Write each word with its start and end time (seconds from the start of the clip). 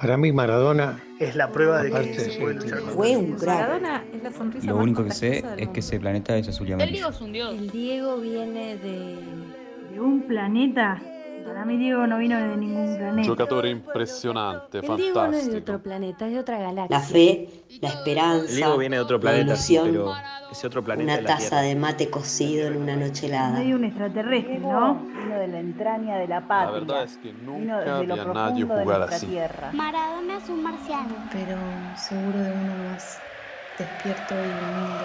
Para 0.00 0.16
mí 0.16 0.30
Maradona 0.30 1.02
es 1.18 1.34
la 1.34 1.50
prueba 1.50 1.82
de 1.82 1.90
que 1.90 2.14
se 2.14 2.38
puede 2.40 2.54
luchar 2.54 2.80
con 2.82 2.90
Fue 2.90 3.16
un 3.16 3.32
crack. 3.32 3.58
Maradona 3.58 4.04
es 4.14 4.22
la 4.22 4.32
sonrisa 4.32 4.66
Lo 4.68 4.76
único 4.76 5.04
que 5.04 5.10
sé 5.10 5.44
es 5.56 5.68
que 5.70 5.80
ese 5.80 5.98
planeta 5.98 6.36
es 6.36 6.46
azul 6.46 6.68
y 6.68 6.72
El 6.72 6.78
Diego 6.78 6.84
amarillo. 6.84 7.08
es 7.08 7.20
un 7.20 7.32
dios. 7.32 7.54
El 7.54 7.70
Diego 7.70 8.16
viene 8.18 8.76
de... 8.76 9.18
De 9.92 10.00
un 10.00 10.22
planeta. 10.22 11.00
Para 11.48 11.64
mí 11.64 11.76
Diego 11.76 12.06
no 12.06 12.18
vino 12.18 12.38
de 12.38 12.56
ningún 12.56 12.96
planeta. 12.96 13.22
Giocatore 13.22 13.70
impressionante, 13.70 14.78
El 14.78 14.96
Diego 14.96 15.26
no 15.26 15.36
es 15.36 15.50
de 15.50 15.58
otro 15.58 15.82
planeta, 15.82 16.26
es 16.26 16.32
de 16.32 16.38
otra 16.38 16.58
galaxia. 16.58 16.98
La 16.98 17.02
fe, 17.04 17.48
la 17.80 17.88
esperanza, 17.88 18.50
El 18.50 18.56
Diego 18.56 18.76
viene 18.78 18.96
de 18.96 19.02
otro 19.02 19.16
la 19.16 19.20
planeta, 19.22 19.56
sí, 19.56 19.74
ilusión, 19.74 19.92
pero 19.92 20.14
ese 20.52 20.66
otro 20.66 20.84
planeta 20.84 21.12
una 21.12 21.20
la 21.22 21.26
taza 21.28 21.48
Tierra. 21.48 21.60
de 21.62 21.74
mate 21.76 22.10
cocido 22.10 22.66
en 22.68 22.76
una 22.76 22.96
noche 22.96 23.26
helada. 23.26 23.58
Medio 23.58 23.76
un 23.76 23.84
extraterrestre, 23.84 24.58
¿no? 24.58 24.94
Vino 24.94 25.38
de 25.38 25.48
la 25.48 25.58
entraña 25.58 26.16
de 26.18 26.28
la 26.28 26.40
La 26.40 26.46
patria. 26.48 26.70
verdad 26.80 27.02
es 27.04 27.16
que 27.18 27.32
Vino 27.32 27.52
nunca 27.58 27.78
desde 27.80 28.00
vi 28.00 28.06
lo 28.06 28.14
a 28.14 28.16
nadie 28.16 28.32
profundo 28.66 28.74
de 28.76 28.82
jugar 28.82 28.98
nuestra 28.98 29.16
así. 29.16 29.26
tierra. 29.26 29.70
Maradona 29.72 30.36
es 30.36 30.48
un 30.48 30.62
marciano. 30.62 31.14
pero 31.32 31.56
seguro 31.96 32.38
de 32.38 32.52
uno 32.52 32.90
más 32.90 33.20
despierto 33.78 34.34
y 34.34 34.38
humilde. 34.38 35.04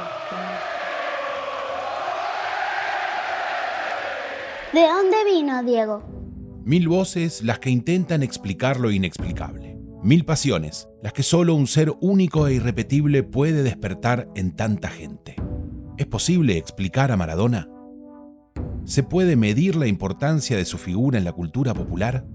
¿De 4.74 4.88
dónde 4.88 5.24
vino 5.26 5.62
Diego? 5.64 6.04
Mil 6.66 6.88
voces 6.88 7.44
las 7.44 7.60
que 7.60 7.70
intentan 7.70 8.24
explicar 8.24 8.80
lo 8.80 8.90
inexplicable. 8.90 9.78
Mil 10.02 10.24
pasiones, 10.24 10.88
las 11.02 11.12
que 11.12 11.22
solo 11.22 11.56
un 11.56 11.68
ser 11.68 11.92
único 12.00 12.48
e 12.48 12.54
irrepetible 12.54 13.22
puede 13.24 13.64
despertar 13.64 14.30
en 14.34 14.56
tanta 14.56 14.88
gente. 14.88 15.36
¿Es 15.98 16.06
posible 16.06 16.58
explicar 16.58 17.12
a 17.12 17.18
Maradona? 17.18 17.70
¿Se 18.86 19.04
puede 19.04 19.36
medir 19.36 19.76
la 19.76 19.88
importancia 19.88 20.56
de 20.56 20.64
su 20.64 20.78
figura 20.78 21.18
en 21.18 21.26
la 21.26 21.34
cultura 21.34 21.74
popular? 21.74 22.26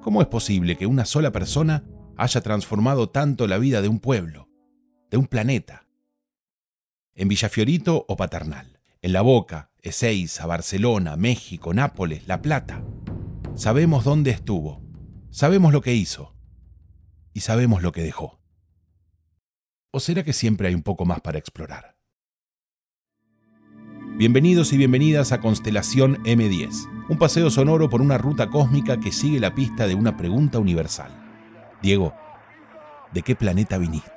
¿Cómo 0.00 0.22
es 0.22 0.28
posible 0.28 0.76
que 0.76 0.86
una 0.86 1.04
sola 1.04 1.30
persona 1.30 1.84
haya 2.16 2.40
transformado 2.40 3.10
tanto 3.10 3.46
la 3.46 3.58
vida 3.58 3.82
de 3.82 3.88
un 3.88 3.98
pueblo, 3.98 4.48
de 5.10 5.18
un 5.18 5.26
planeta? 5.26 5.86
En 7.14 7.28
Villafiorito 7.28 8.06
o 8.08 8.16
Paternal, 8.16 8.73
en 9.04 9.12
La 9.12 9.20
Boca, 9.20 9.70
Ezeiza, 9.82 10.46
Barcelona, 10.46 11.18
México, 11.18 11.74
Nápoles, 11.74 12.26
La 12.26 12.40
Plata. 12.40 12.82
Sabemos 13.54 14.02
dónde 14.02 14.30
estuvo, 14.30 14.82
sabemos 15.28 15.74
lo 15.74 15.82
que 15.82 15.92
hizo 15.92 16.34
y 17.34 17.40
sabemos 17.40 17.82
lo 17.82 17.92
que 17.92 18.02
dejó. 18.02 18.40
¿O 19.90 20.00
será 20.00 20.24
que 20.24 20.32
siempre 20.32 20.68
hay 20.68 20.74
un 20.74 20.82
poco 20.82 21.04
más 21.04 21.20
para 21.20 21.36
explorar? 21.36 21.98
Bienvenidos 24.16 24.72
y 24.72 24.78
bienvenidas 24.78 25.32
a 25.32 25.40
Constelación 25.42 26.24
M10, 26.24 27.06
un 27.10 27.18
paseo 27.18 27.50
sonoro 27.50 27.90
por 27.90 28.00
una 28.00 28.16
ruta 28.16 28.48
cósmica 28.48 29.00
que 29.00 29.12
sigue 29.12 29.38
la 29.38 29.54
pista 29.54 29.86
de 29.86 29.96
una 29.96 30.16
pregunta 30.16 30.58
universal. 30.58 31.10
Diego, 31.82 32.14
¿de 33.12 33.20
qué 33.20 33.36
planeta 33.36 33.76
viniste? 33.76 34.13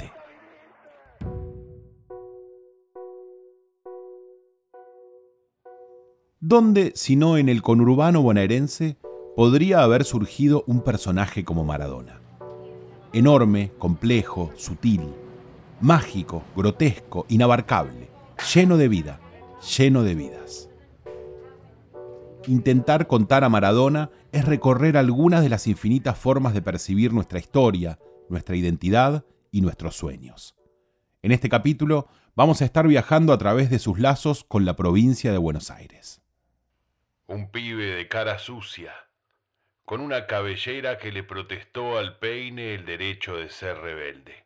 ¿Dónde, 6.50 6.94
si 6.96 7.18
no 7.18 7.36
en 7.36 7.50
el 7.50 7.62
conurbano 7.62 8.22
bonaerense, 8.22 8.96
podría 9.36 9.84
haber 9.84 10.06
surgido 10.06 10.64
un 10.66 10.82
personaje 10.82 11.44
como 11.44 11.66
Maradona? 11.66 12.22
Enorme, 13.12 13.74
complejo, 13.78 14.54
sutil, 14.56 15.02
mágico, 15.82 16.44
grotesco, 16.56 17.26
inabarcable, 17.28 18.10
lleno 18.54 18.78
de 18.78 18.88
vida, 18.88 19.20
lleno 19.78 20.04
de 20.04 20.16
vidas. 20.16 20.70
Intentar 22.48 23.08
contar 23.08 23.44
a 23.44 23.50
Maradona 23.50 24.10
es 24.32 24.46
recorrer 24.46 24.96
algunas 24.96 25.44
de 25.44 25.50
las 25.50 25.68
infinitas 25.68 26.18
formas 26.18 26.54
de 26.54 26.62
percibir 26.62 27.12
nuestra 27.12 27.40
historia, 27.40 28.00
nuestra 28.30 28.56
identidad 28.56 29.26
y 29.52 29.60
nuestros 29.60 29.98
sueños. 29.98 30.56
En 31.22 31.34
este 31.34 31.50
capítulo 31.50 32.08
vamos 32.38 32.62
a 32.62 32.66
estar 32.66 32.88
viajando 32.88 33.34
a 33.34 33.38
través 33.38 33.70
de 33.70 33.80
sus 33.80 34.00
lazos 34.00 34.46
con 34.46 34.64
la 34.64 34.78
provincia 34.78 35.34
de 35.34 35.40
Buenos 35.40 35.72
Aires. 35.72 36.22
Un 37.30 37.52
pibe 37.52 37.88
de 37.88 38.08
cara 38.08 38.40
sucia, 38.40 39.10
con 39.84 40.00
una 40.00 40.28
cabellera 40.28 40.98
que 40.98 41.12
le 41.12 41.24
protestó 41.24 41.98
al 41.98 42.20
peine 42.20 42.74
el 42.74 42.86
derecho 42.86 43.36
de 43.36 43.50
ser 43.50 43.80
rebelde, 43.80 44.46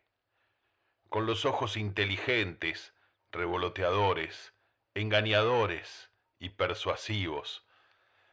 con 1.08 1.24
los 1.24 1.44
ojos 1.44 1.76
inteligentes, 1.76 2.92
revoloteadores, 3.30 4.52
engañadores 4.94 6.10
y 6.40 6.48
persuasivos, 6.48 7.64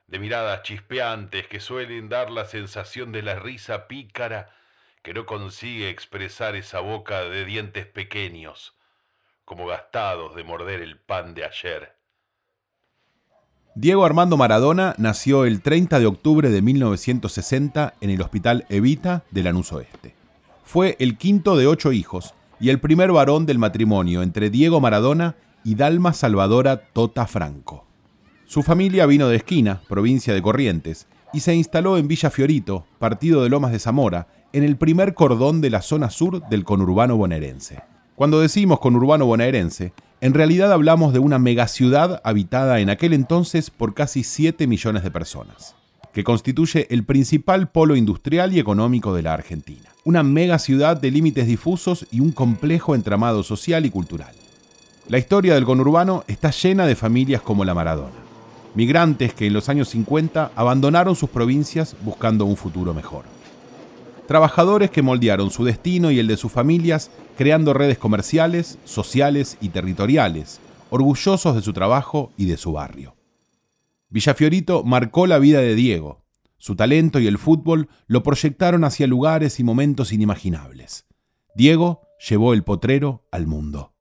de 0.07 0.17
miradas 0.17 0.63
chispeantes 0.63 1.47
que 1.47 1.59
suelen 1.59 2.09
dar 2.09 2.31
la 2.31 2.45
sensación 2.45 3.11
de 3.11 3.21
la 3.21 3.35
risa 3.35 3.87
pícara 3.87 4.57
que 5.03 5.13
no 5.13 5.27
consigue 5.27 5.91
expresar 5.91 6.55
esa 6.55 6.79
boca 6.79 7.23
de 7.25 7.45
dientes 7.45 7.85
pequeños, 7.85 8.75
como 9.45 9.67
gastados 9.67 10.33
de 10.33 10.43
morder 10.43 10.81
el 10.81 10.99
pan 10.99 11.35
de 11.35 11.45
ayer. 11.45 11.98
Diego 13.81 14.03
Armando 14.03 14.35
Maradona 14.35 14.93
nació 14.97 15.45
el 15.45 15.61
30 15.61 16.01
de 16.01 16.05
octubre 16.05 16.49
de 16.49 16.61
1960 16.61 17.93
en 18.01 18.09
el 18.09 18.21
Hospital 18.21 18.65
Evita 18.67 19.23
de 19.31 19.41
Lanús 19.41 19.71
Oeste. 19.71 20.13
Fue 20.65 20.97
el 20.99 21.17
quinto 21.17 21.55
de 21.55 21.65
ocho 21.65 21.93
hijos 21.93 22.33
y 22.59 22.71
el 22.71 22.81
primer 22.81 23.13
varón 23.13 23.45
del 23.45 23.57
matrimonio 23.57 24.21
entre 24.21 24.49
Diego 24.49 24.81
Maradona 24.81 25.37
y 25.63 25.75
Dalma 25.75 26.11
Salvadora 26.11 26.87
Tota 26.91 27.25
Franco. 27.25 27.85
Su 28.43 28.63
familia 28.63 29.05
vino 29.05 29.29
de 29.29 29.37
Esquina, 29.37 29.79
provincia 29.87 30.33
de 30.33 30.41
Corrientes, 30.41 31.07
y 31.31 31.39
se 31.39 31.55
instaló 31.55 31.97
en 31.97 32.09
Villa 32.09 32.29
Fiorito, 32.29 32.85
partido 32.99 33.43
de 33.43 33.49
Lomas 33.49 33.71
de 33.71 33.79
Zamora, 33.79 34.27
en 34.51 34.65
el 34.65 34.75
primer 34.75 35.13
cordón 35.13 35.61
de 35.61 35.69
la 35.69 35.81
zona 35.81 36.09
sur 36.09 36.45
del 36.49 36.65
conurbano 36.65 37.15
bonaerense. 37.15 37.81
Cuando 38.15 38.41
decimos 38.41 38.81
conurbano 38.81 39.25
bonaerense, 39.25 39.93
en 40.21 40.33
realidad 40.33 40.73
hablamos 40.73 41.13
de 41.13 41.19
una 41.19 41.39
megaciudad 41.39 42.19
habitada 42.25 42.81
en 42.81 42.89
aquel 42.89 43.13
entonces 43.13 43.69
por 43.69 43.93
casi 43.93 44.23
7 44.23 44.67
millones 44.67 45.03
de 45.03 45.11
personas, 45.11 45.75
que 46.13 46.25
constituye 46.25 46.87
el 46.89 47.05
principal 47.05 47.69
polo 47.69 47.95
industrial 47.95 48.53
y 48.53 48.59
económico 48.59 49.13
de 49.13 49.21
la 49.21 49.33
Argentina. 49.33 49.89
Una 50.03 50.23
megaciudad 50.23 50.97
de 50.97 51.11
límites 51.11 51.47
difusos 51.47 52.05
y 52.11 52.19
un 52.19 52.33
complejo 52.33 52.95
entramado 52.95 53.43
social 53.43 53.85
y 53.85 53.89
cultural. 53.89 54.35
La 55.07 55.19
historia 55.19 55.53
del 55.53 55.63
conurbano 55.63 56.25
está 56.27 56.51
llena 56.51 56.85
de 56.85 56.95
familias 56.95 57.41
como 57.41 57.63
la 57.63 57.73
Maradona, 57.73 58.11
migrantes 58.75 59.33
que 59.33 59.47
en 59.47 59.53
los 59.53 59.69
años 59.69 59.87
50 59.87 60.51
abandonaron 60.53 61.15
sus 61.15 61.29
provincias 61.29 61.95
buscando 62.03 62.43
un 62.43 62.57
futuro 62.57 62.93
mejor. 62.93 63.23
Trabajadores 64.29 64.91
que 64.91 65.01
moldearon 65.01 65.49
su 65.49 65.65
destino 65.65 66.11
y 66.11 66.19
el 66.19 66.27
de 66.27 66.37
sus 66.37 66.51
familias 66.51 67.09
creando 67.35 67.73
redes 67.73 67.97
comerciales, 67.97 68.77
sociales 68.85 69.57
y 69.59 69.69
territoriales, 69.69 70.61
orgullosos 70.91 71.55
de 71.55 71.63
su 71.63 71.73
trabajo 71.73 72.29
y 72.37 72.45
de 72.45 72.57
su 72.57 72.73
barrio. 72.73 73.15
Villafiorito 74.09 74.83
marcó 74.83 75.25
la 75.25 75.39
vida 75.39 75.61
de 75.61 75.73
Diego. 75.73 76.19
Su 76.59 76.75
talento 76.75 77.19
y 77.19 77.25
el 77.25 77.39
fútbol 77.39 77.89
lo 78.05 78.21
proyectaron 78.21 78.83
hacia 78.83 79.07
lugares 79.07 79.59
y 79.59 79.63
momentos 79.63 80.13
inimaginables. 80.13 81.07
Diego 81.55 82.01
llevó 82.29 82.53
el 82.53 82.61
potrero 82.61 83.23
al 83.31 83.47
mundo. 83.47 83.93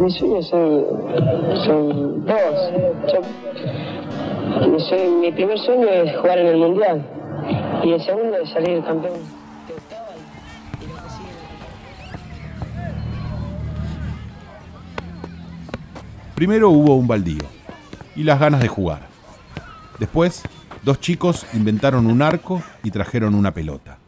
Mis 0.00 0.14
sueños 0.14 0.48
son, 0.48 2.26
dos. 2.26 2.34
Mi, 4.90 5.20
mi 5.20 5.30
primer 5.30 5.58
sueño 5.60 5.86
es 5.86 6.16
jugar 6.16 6.38
en 6.40 6.46
el 6.48 6.56
Mundial 6.56 7.25
y 7.82 7.92
el 7.92 8.04
segundo 8.04 8.36
es 8.38 8.50
salir 8.50 8.82
campeón. 8.84 9.20
Primero 16.34 16.70
hubo 16.70 16.96
un 16.96 17.06
baldío 17.06 17.44
y 18.14 18.22
las 18.22 18.38
ganas 18.38 18.60
de 18.60 18.68
jugar. 18.68 19.06
Después, 19.98 20.42
dos 20.82 21.00
chicos 21.00 21.46
inventaron 21.54 22.06
un 22.06 22.20
arco 22.20 22.62
y 22.82 22.90
trajeron 22.90 23.34
una 23.34 23.54
pelota. 23.54 23.98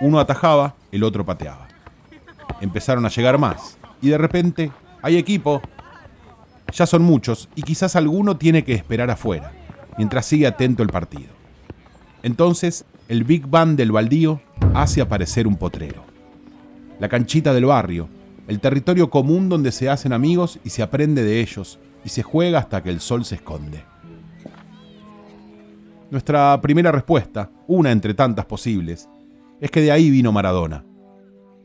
Uno 0.00 0.18
atajaba, 0.18 0.74
el 0.92 1.02
otro 1.02 1.24
pateaba. 1.24 1.68
Empezaron 2.60 3.06
a 3.06 3.08
llegar 3.08 3.38
más 3.38 3.78
y 4.02 4.10
de 4.10 4.18
repente, 4.18 4.72
hay 5.00 5.16
equipo. 5.16 5.62
Ya 6.72 6.86
son 6.86 7.02
muchos 7.02 7.48
y 7.54 7.62
quizás 7.62 7.96
alguno 7.96 8.36
tiene 8.36 8.64
que 8.64 8.74
esperar 8.74 9.10
afuera, 9.10 9.52
mientras 9.96 10.26
sigue 10.26 10.46
atento 10.46 10.82
el 10.82 10.90
partido. 10.90 11.43
Entonces, 12.24 12.86
el 13.08 13.22
Big 13.24 13.46
Bang 13.46 13.76
del 13.76 13.92
baldío 13.92 14.40
hace 14.72 15.02
aparecer 15.02 15.46
un 15.46 15.56
potrero. 15.56 16.04
La 16.98 17.10
canchita 17.10 17.52
del 17.52 17.66
barrio, 17.66 18.08
el 18.48 18.60
territorio 18.60 19.10
común 19.10 19.50
donde 19.50 19.70
se 19.70 19.90
hacen 19.90 20.14
amigos 20.14 20.58
y 20.64 20.70
se 20.70 20.82
aprende 20.82 21.22
de 21.22 21.42
ellos 21.42 21.78
y 22.02 22.08
se 22.08 22.22
juega 22.22 22.60
hasta 22.60 22.82
que 22.82 22.88
el 22.88 23.00
sol 23.00 23.26
se 23.26 23.34
esconde. 23.34 23.84
Nuestra 26.10 26.58
primera 26.62 26.90
respuesta, 26.90 27.50
una 27.66 27.92
entre 27.92 28.14
tantas 28.14 28.46
posibles, 28.46 29.06
es 29.60 29.70
que 29.70 29.82
de 29.82 29.92
ahí 29.92 30.08
vino 30.08 30.32
Maradona, 30.32 30.82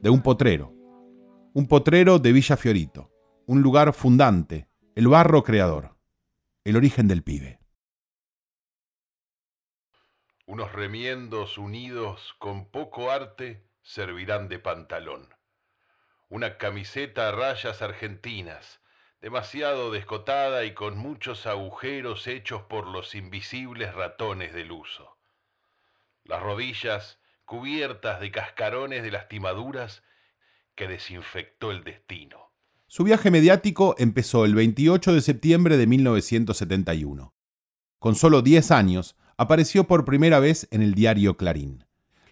de 0.01 0.09
un 0.09 0.21
potrero, 0.21 0.73
un 1.53 1.67
potrero 1.67 2.19
de 2.19 2.33
Villa 2.33 2.57
Fiorito, 2.57 3.09
un 3.45 3.61
lugar 3.61 3.93
fundante, 3.93 4.67
el 4.95 5.07
barro 5.07 5.41
creador, 5.41 5.95
el 6.65 6.75
origen 6.75 7.07
del 7.07 7.23
pibe. 7.23 7.58
Unos 10.49 10.71
remiendos 10.71 11.59
unidos 11.59 12.33
con 12.39 12.71
poco 12.71 13.11
arte 13.11 13.69
servirán 13.83 14.49
de 14.49 14.57
pantalón. 14.57 15.29
Una 16.27 16.57
camiseta 16.57 17.29
a 17.29 17.31
rayas 17.31 17.83
argentinas, 17.83 18.81
demasiado 19.21 19.91
descotada 19.91 20.65
y 20.65 20.73
con 20.73 20.97
muchos 20.97 21.45
agujeros 21.45 22.25
hechos 22.25 22.63
por 22.63 22.87
los 22.87 23.13
invisibles 23.13 23.93
ratones 23.93 24.51
del 24.51 24.71
uso. 24.71 25.19
Las 26.23 26.41
rodillas 26.41 27.19
cubiertas 27.45 28.19
de 28.19 28.31
cascarones 28.31 29.03
de 29.03 29.11
lastimaduras 29.11 30.01
que 30.73 30.87
desinfectó 30.87 31.69
el 31.69 31.83
destino. 31.83 32.51
Su 32.87 33.03
viaje 33.03 33.29
mediático 33.29 33.93
empezó 33.99 34.45
el 34.45 34.55
28 34.55 35.13
de 35.13 35.21
septiembre 35.21 35.77
de 35.77 35.85
1971. 35.85 37.35
Con 37.99 38.15
solo 38.15 38.41
10 38.41 38.71
años, 38.71 39.15
apareció 39.39 39.85
por 39.85 40.03
primera 40.03 40.41
vez 40.41 40.67
en 40.69 40.81
el 40.81 40.93
diario 40.93 41.37
Clarín. 41.37 41.85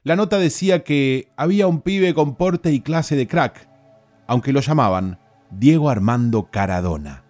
La 0.03 0.17
nota 0.17 0.39
decía 0.39 0.83
que 0.83 1.31
había 1.37 1.65
un 1.65 1.79
pibe 1.79 2.13
con 2.13 2.35
porte 2.35 2.73
y 2.73 2.81
clase 2.81 3.15
de 3.15 3.29
crack, 3.29 3.69
aunque 4.27 4.51
lo 4.51 4.59
llamaban 4.59 5.17
Diego 5.49 5.89
Armando 5.89 6.49
Caradona. 6.51 7.23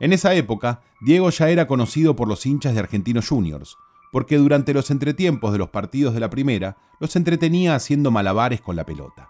En 0.00 0.14
esa 0.14 0.32
época, 0.32 0.80
Diego 1.02 1.28
ya 1.28 1.50
era 1.50 1.66
conocido 1.66 2.16
por 2.16 2.26
los 2.26 2.46
hinchas 2.46 2.72
de 2.72 2.80
Argentinos 2.80 3.28
Juniors, 3.28 3.76
porque 4.10 4.38
durante 4.38 4.72
los 4.72 4.90
entretiempos 4.90 5.52
de 5.52 5.58
los 5.58 5.68
partidos 5.68 6.14
de 6.14 6.20
la 6.20 6.30
primera 6.30 6.78
los 7.00 7.16
entretenía 7.16 7.74
haciendo 7.74 8.10
malabares 8.10 8.62
con 8.62 8.76
la 8.76 8.86
pelota. 8.86 9.28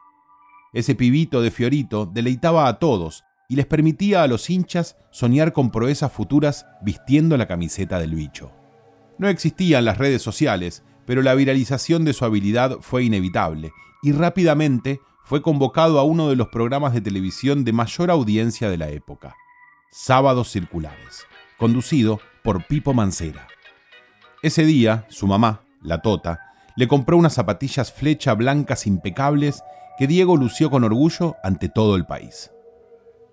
Ese 0.73 0.95
pibito 0.95 1.43
de 1.43 1.51
Fiorito 1.51 2.07
deleitaba 2.07 2.69
a 2.69 2.79
todos 2.79 3.25
y 3.49 3.57
les 3.57 3.67
permitía 3.67 4.23
a 4.23 4.29
los 4.29 4.49
hinchas 4.49 4.97
soñar 5.11 5.53
con 5.53 5.73
proezas 5.73 6.13
futuras 6.13 6.67
vistiendo 6.83 7.37
la 7.37 7.49
camiseta 7.49 7.99
del 7.99 8.15
bicho. 8.15 8.53
No 9.19 9.29
existían 9.29 9.85
las 9.85 9.99
redes 9.99 10.23
sociales, 10.23 10.83
pero 11.07 11.23
la 11.23 11.35
viralización 11.35 12.05
de 12.05 12.13
su 12.13 12.25
habilidad 12.25 12.79
fue 12.81 13.05
inevitable 13.05 13.73
y 14.03 14.13
rápidamente 14.13 15.01
fue 15.25 15.43
convocado 15.43 15.99
a 15.99 16.05
uno 16.05 16.29
de 16.29 16.37
los 16.37 16.49
programas 16.49 16.93
de 16.93 17.01
televisión 17.01 17.65
de 17.65 17.73
mayor 17.73 18.11
audiencia 18.11 18.69
de 18.69 18.77
la 18.77 18.91
época, 18.91 19.35
Sábados 19.91 20.51
Circulares, 20.51 21.27
conducido 21.57 22.21
por 22.43 22.67
Pipo 22.67 22.93
Mancera. 22.93 23.47
Ese 24.43 24.65
día, 24.65 25.07
su 25.09 25.27
mamá, 25.27 25.63
la 25.81 26.03
Tota, 26.03 26.41
le 26.77 26.89
compró 26.89 27.17
unas 27.17 27.35
zapatillas 27.35 27.93
flecha 27.93 28.35
blancas 28.35 28.87
impecables 28.87 29.63
que 29.97 30.07
Diego 30.07 30.37
lució 30.37 30.71
con 30.71 30.85
orgullo 30.85 31.37
ante 31.43 31.69
todo 31.69 31.97
el 31.97 32.05
país. 32.05 32.51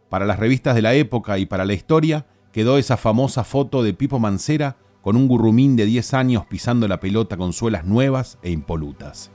Para 0.10 0.26
las 0.26 0.40
revistas 0.40 0.76
de 0.76 0.82
la 0.82 0.94
época 0.94 1.38
y 1.40 1.46
para 1.46 1.66
la 1.66 1.74
historia 1.74 2.26
quedó 2.52 2.78
esa 2.78 2.98
famosa 2.98 3.44
foto 3.44 3.84
de 3.84 3.94
Pipo 3.94 4.20
Mancera 4.20 4.78
con 5.02 5.16
un 5.16 5.28
gurrumín 5.28 5.76
de 5.76 5.86
10 5.86 6.14
años 6.14 6.46
pisando 6.46 6.88
la 6.88 7.00
pelota 7.00 7.38
con 7.38 7.54
suelas 7.54 7.86
nuevas 7.86 8.38
e 8.42 8.52
impolutas. 8.52 9.32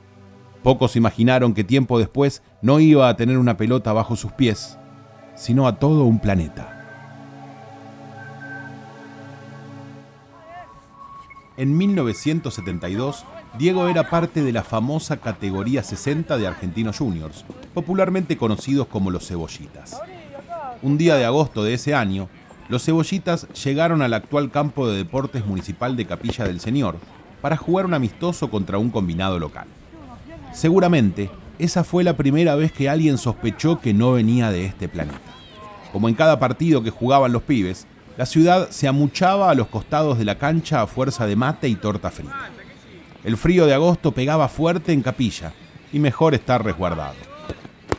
Pocos 0.63 0.97
imaginaron 0.97 1.55
que 1.55 1.65
tiempo 1.65 1.99
después 1.99 2.43
no 2.63 2.81
iba 2.81 3.09
a 3.09 3.17
tener 3.17 3.39
una 3.39 3.57
pelota 3.57 3.93
bajo 3.93 4.17
sus 4.17 4.33
pies, 4.33 4.79
sino 5.35 5.67
a 5.69 5.79
todo 5.79 6.05
un 6.05 6.19
planeta. 6.19 6.73
En 11.57 11.77
1972, 11.77 13.25
Diego 13.59 13.89
era 13.89 14.11
parte 14.11 14.43
de 14.43 14.53
la 14.53 14.63
famosa 14.63 15.17
categoría 15.17 15.83
60 15.83 16.37
de 16.37 16.47
Argentinos 16.47 16.99
Juniors, 16.99 17.47
popularmente 17.73 18.37
conocidos 18.37 18.89
como 18.89 19.11
los 19.11 19.27
cebollitas. 19.27 19.99
Un 20.83 20.99
día 20.99 21.15
de 21.15 21.25
agosto 21.25 21.65
de 21.65 21.73
ese 21.73 21.95
año, 21.95 22.29
los 22.69 22.85
cebollitas 22.85 23.47
llegaron 23.65 24.03
al 24.03 24.15
actual 24.15 24.51
campo 24.51 24.89
de 24.89 24.97
deportes 24.97 25.47
municipal 25.47 25.97
de 25.97 26.07
Capilla 26.07 26.45
del 26.47 26.61
Señor 26.61 26.97
para 27.41 27.57
jugar 27.57 27.87
un 27.87 27.95
amistoso 27.95 28.51
contra 28.51 28.79
un 28.79 28.91
combinado 28.91 29.39
local. 29.39 29.67
Seguramente, 30.53 31.31
esa 31.59 31.85
fue 31.85 32.03
la 32.03 32.17
primera 32.17 32.55
vez 32.55 32.73
que 32.73 32.89
alguien 32.89 33.19
sospechó 33.19 33.81
que 33.81 33.95
no 33.95 34.13
venía 34.13 34.51
de 34.51 34.65
este 34.65 34.89
planeta. 34.89 35.21
Como 35.93 36.09
en 36.09 36.15
cada 36.15 36.39
partido 36.39 36.83
que 36.83 36.91
jugaban 36.91 37.33
los 37.33 37.43
pibes, 37.43 37.87
la 38.17 38.27
ciudad 38.27 38.71
se 38.71 38.89
amuchaba 38.89 39.51
a 39.51 39.55
los 39.55 39.69
costados 39.69 40.19
de 40.19 40.25
la 40.25 40.39
cancha 40.39 40.83
a 40.83 40.87
fuerza 40.87 41.27
de 41.27 41.37
mate 41.37 41.69
y 41.69 41.77
torta 41.77 42.11
frita. 42.11 42.51
El 43.25 43.37
frío 43.37 43.67
de 43.67 43.75
agosto 43.75 44.13
pegaba 44.13 44.49
fuerte 44.49 44.93
en 44.93 45.03
Capilla 45.03 45.53
y 45.93 45.99
mejor 45.99 46.35
estar 46.35 46.65
resguardado. 46.65 47.15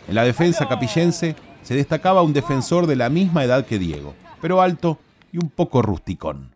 En 0.07 0.15
la 0.15 0.23
defensa 0.23 0.67
capillense 0.67 1.35
se 1.63 1.75
destacaba 1.75 2.21
un 2.21 2.33
defensor 2.33 2.87
de 2.87 2.95
la 2.95 3.09
misma 3.09 3.43
edad 3.43 3.65
que 3.65 3.77
Diego, 3.77 4.15
pero 4.41 4.61
alto 4.61 4.99
y 5.31 5.37
un 5.37 5.49
poco 5.49 5.81
rusticón. 5.81 6.55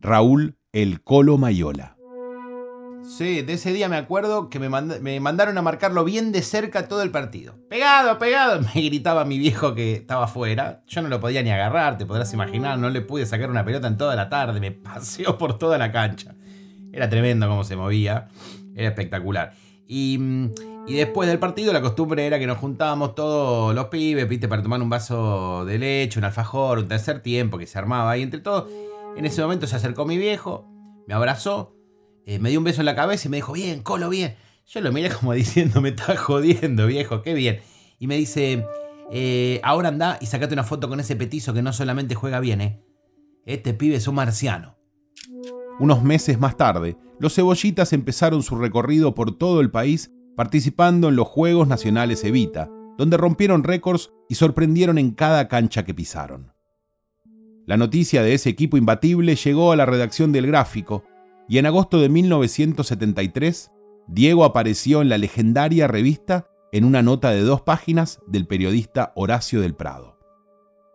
Raúl 0.00 0.56
El 0.72 1.02
Colo 1.02 1.38
Mayola. 1.38 1.96
Sí, 3.02 3.42
de 3.42 3.54
ese 3.54 3.72
día 3.72 3.88
me 3.88 3.96
acuerdo 3.96 4.50
que 4.50 4.58
me, 4.58 4.68
me, 4.68 5.20
mandaron 5.20 5.58
a 5.58 5.62
marcarlo 5.62 6.04
bien 6.04 6.32
de 6.32 6.42
cerca 6.42 6.86
todo 6.86 7.02
el 7.02 7.10
partido. 7.10 7.56
Pegado, 7.68 8.18
pegado, 8.18 8.60
me 8.74 8.82
gritaba 8.82 9.24
mi 9.24 9.38
viejo 9.38 9.74
que 9.74 9.94
estaba 9.94 10.24
afuera. 10.24 10.82
Yo 10.86 11.02
no 11.02 11.08
lo 11.08 11.18
podía 11.20 11.42
ni 11.42 11.50
agarrar, 11.50 11.98
te 11.98 12.06
podrás 12.06 12.32
imaginar, 12.32 12.78
no 12.78 12.88
le 12.88 13.00
pude 13.00 13.26
sacar 13.26 13.50
una 13.50 13.64
pelota 13.64 13.88
en 13.88 13.96
toda 13.96 14.14
la 14.16 14.28
tarde, 14.28 14.60
me 14.60 14.70
paseó 14.70 15.38
por 15.38 15.58
toda 15.58 15.76
la 15.78 15.90
cancha. 15.90 16.34
Era 16.92 17.08
tremendo 17.08 17.48
cómo 17.48 17.64
se 17.64 17.76
movía, 17.76 18.28
era 18.74 18.88
espectacular. 18.88 19.52
Y, 19.86 20.18
y, 20.90 20.96
después 20.96 21.28
del 21.28 21.38
partido 21.38 21.72
la 21.72 21.80
costumbre 21.80 22.26
era 22.26 22.38
que 22.38 22.46
nos 22.46 22.58
juntábamos 22.58 23.14
todos 23.14 23.74
los 23.74 23.86
pibes, 23.86 24.28
viste, 24.28 24.48
para 24.48 24.62
tomar 24.62 24.82
un 24.82 24.90
vaso 24.90 25.64
de 25.64 25.78
leche, 25.78 26.18
un 26.18 26.24
alfajor, 26.24 26.78
un 26.78 26.88
tercer 26.88 27.20
tiempo 27.20 27.58
que 27.58 27.66
se 27.66 27.78
armaba 27.78 28.10
ahí 28.10 28.22
entre 28.22 28.40
todos. 28.40 28.70
En 29.16 29.24
ese 29.24 29.42
momento 29.42 29.66
se 29.66 29.76
acercó 29.76 30.04
mi 30.06 30.18
viejo, 30.18 30.68
me 31.06 31.14
abrazó 31.14 31.74
eh, 32.26 32.38
me 32.38 32.50
dio 32.50 32.58
un 32.58 32.64
beso 32.64 32.80
en 32.80 32.86
la 32.86 32.94
cabeza 32.94 33.26
y 33.26 33.30
me 33.30 33.38
dijo, 33.38 33.52
bien, 33.52 33.82
Colo, 33.82 34.08
bien. 34.08 34.36
Yo 34.66 34.80
lo 34.80 34.92
miré 34.92 35.10
como 35.10 35.32
diciendo, 35.34 35.80
me 35.80 35.90
está 35.90 36.16
jodiendo, 36.16 36.86
viejo, 36.86 37.22
qué 37.22 37.34
bien. 37.34 37.60
Y 37.98 38.06
me 38.06 38.16
dice, 38.16 38.64
eh, 39.10 39.60
ahora 39.62 39.88
anda 39.88 40.18
y 40.20 40.26
sacate 40.26 40.54
una 40.54 40.64
foto 40.64 40.88
con 40.88 41.00
ese 41.00 41.16
petizo 41.16 41.52
que 41.52 41.62
no 41.62 41.72
solamente 41.72 42.14
juega 42.14 42.40
bien, 42.40 42.60
¿eh? 42.60 42.84
Este 43.46 43.74
pibe 43.74 43.96
es 43.96 44.06
un 44.06 44.14
marciano. 44.14 44.76
Unos 45.80 46.02
meses 46.02 46.38
más 46.38 46.56
tarde, 46.56 46.96
los 47.18 47.34
cebollitas 47.34 47.92
empezaron 47.92 48.42
su 48.42 48.54
recorrido 48.56 49.14
por 49.14 49.36
todo 49.36 49.60
el 49.60 49.70
país 49.70 50.12
participando 50.36 51.08
en 51.08 51.16
los 51.16 51.28
Juegos 51.28 51.68
Nacionales 51.68 52.24
Evita, 52.24 52.70
donde 52.96 53.16
rompieron 53.16 53.64
récords 53.64 54.12
y 54.28 54.34
sorprendieron 54.34 54.98
en 54.98 55.12
cada 55.12 55.48
cancha 55.48 55.84
que 55.84 55.94
pisaron. 55.94 56.52
La 57.66 57.76
noticia 57.76 58.22
de 58.22 58.34
ese 58.34 58.50
equipo 58.50 58.76
imbatible 58.76 59.36
llegó 59.36 59.72
a 59.72 59.76
la 59.76 59.86
redacción 59.86 60.32
del 60.32 60.46
gráfico 60.46 61.04
y 61.48 61.58
en 61.58 61.66
agosto 61.66 62.00
de 62.00 62.08
1973, 62.08 63.70
Diego 64.06 64.44
apareció 64.44 65.02
en 65.02 65.08
la 65.08 65.18
legendaria 65.18 65.86
revista 65.88 66.48
en 66.72 66.84
una 66.84 67.02
nota 67.02 67.30
de 67.30 67.42
dos 67.42 67.62
páginas 67.62 68.20
del 68.26 68.46
periodista 68.46 69.12
Horacio 69.16 69.60
del 69.60 69.74
Prado. 69.74 70.18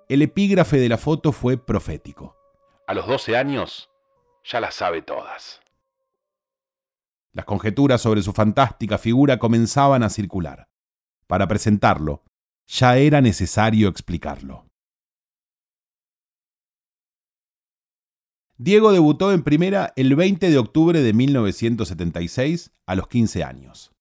El 0.07 0.21
epígrafe 0.21 0.77
de 0.77 0.89
la 0.89 0.97
foto 0.97 1.31
fue 1.31 1.57
profético. 1.57 2.37
A 2.87 2.93
los 2.93 3.07
12 3.07 3.35
años, 3.35 3.89
ya 4.43 4.59
las 4.59 4.75
sabe 4.75 5.01
todas. 5.01 5.61
Las 7.35 7.43
conjeturas 7.43 8.01
sobre 8.01 8.21
su 8.21 8.31
fantástica 8.31 8.97
figura 8.97 9.39
comenzaban 9.39 10.03
a 10.03 10.09
circular. 10.09 10.69
Para 11.27 11.49
presentarlo, 11.49 12.23
ya 12.65 12.95
era 12.95 13.19
necesario 13.19 13.89
explicarlo. 13.89 14.67
Diego 18.57 18.93
debutó 18.93 19.33
en 19.33 19.43
primera 19.43 19.91
el 19.97 20.15
20 20.15 20.49
de 20.49 20.57
octubre 20.57 21.01
de 21.01 21.11
1976 21.11 22.71
a 22.85 22.95
los 22.95 23.09
15 23.09 23.43
años. 23.43 23.91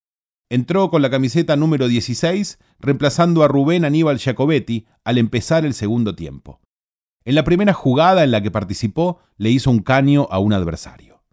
Entró 0.49 0.89
con 0.89 1.03
la 1.03 1.11
camiseta 1.11 1.57
número 1.57 1.89
16, 1.89 2.61
reemplazando 2.79 3.43
a 3.43 3.49
Rubén 3.49 3.85
Aníbal 3.85 4.19
Giacobetti 4.19 4.87
al 5.03 5.19
empezar 5.19 5.65
el 5.65 5.75
segundo 5.75 6.15
tiempo. 6.15 6.61
En 7.25 7.35
la 7.35 7.43
primera 7.43 7.73
jugada 7.73 8.23
en 8.23 8.31
la 8.31 8.41
que 8.45 8.53
participó, 8.53 9.19
le 9.39 9.51
hizo 9.51 9.73
un 9.73 9.81
caño 9.81 10.29
a 10.31 10.39
un 10.39 10.53
adversario. 10.53 11.25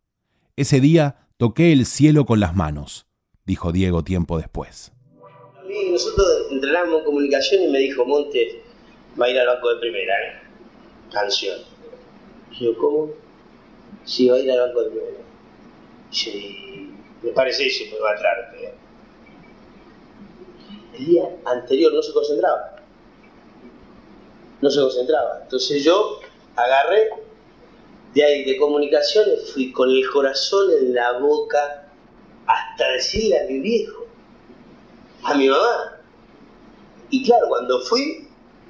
Ese 0.55 0.81
día 0.81 1.27
toqué 1.41 1.71
el 1.71 1.87
cielo 1.87 2.27
con 2.27 2.39
las 2.39 2.55
manos, 2.55 3.07
dijo 3.47 3.71
Diego 3.71 4.03
tiempo 4.03 4.37
después. 4.37 4.91
nosotros 5.89 6.27
entrenamos 6.51 6.99
en 6.99 7.05
comunicación 7.05 7.63
y 7.63 7.67
me 7.67 7.79
dijo, 7.79 8.05
Monte, 8.05 8.61
va 9.19 9.25
a 9.25 9.29
ir 9.31 9.39
al 9.39 9.47
banco 9.47 9.73
de 9.73 9.79
primera, 9.79 10.13
¿eh? 10.13 10.39
canción. 11.11 11.57
Yo, 12.59 12.77
¿cómo? 12.77 13.09
Sí, 14.05 14.29
va 14.29 14.35
a 14.35 14.39
ir 14.39 14.51
al 14.51 14.67
banco 14.67 14.83
de 14.83 14.89
primera. 14.91 15.17
Sí, 16.11 16.93
me 17.23 17.31
parece 17.31 17.65
eso, 17.65 17.85
me 17.91 17.99
va 17.99 18.11
a 18.11 18.13
entrar. 18.13 18.55
El 20.93 21.05
día 21.07 21.23
anterior 21.45 21.91
no 21.91 22.03
se 22.03 22.13
concentraba. 22.13 22.75
No 24.61 24.69
se 24.69 24.79
concentraba. 24.79 25.39
Entonces 25.41 25.83
yo 25.83 26.19
agarré 26.55 27.09
de 28.13 28.23
ahí 28.23 28.43
de 28.45 28.57
comunicaciones, 28.57 29.51
fui 29.51 29.71
con 29.71 29.89
el 29.89 30.09
corazón 30.09 30.69
en 30.79 30.93
la 30.93 31.19
boca 31.19 31.89
hasta 32.45 32.91
decirle 32.91 33.39
a 33.39 33.47
mi 33.47 33.59
viejo, 33.59 34.05
a 35.23 35.35
mi 35.35 35.47
mamá. 35.47 36.01
Y 37.09 37.23
claro, 37.23 37.47
cuando 37.49 37.81
fui, 37.81 38.27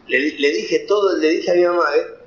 le, 0.08 0.20
dije 0.20 0.86
todo, 0.88 1.18
le 1.18 1.30
dije 1.30 1.52
a 1.52 1.56
mi 1.56 1.64
mamá, 1.64 1.86
¿eh? 1.96 2.22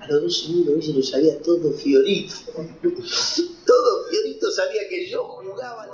A 0.00 0.08
los 0.08 0.22
dos 0.22 0.42
segundos 0.42 0.84
ella 0.84 0.96
lo 0.96 1.02
sabía 1.02 1.42
todo 1.42 1.72
Fiorito. 1.72 2.34
todo. 2.52 4.08
Fiorito 4.10 4.50
sabía 4.50 4.88
que 4.88 5.08
yo 5.08 5.24
jugaba. 5.24 5.88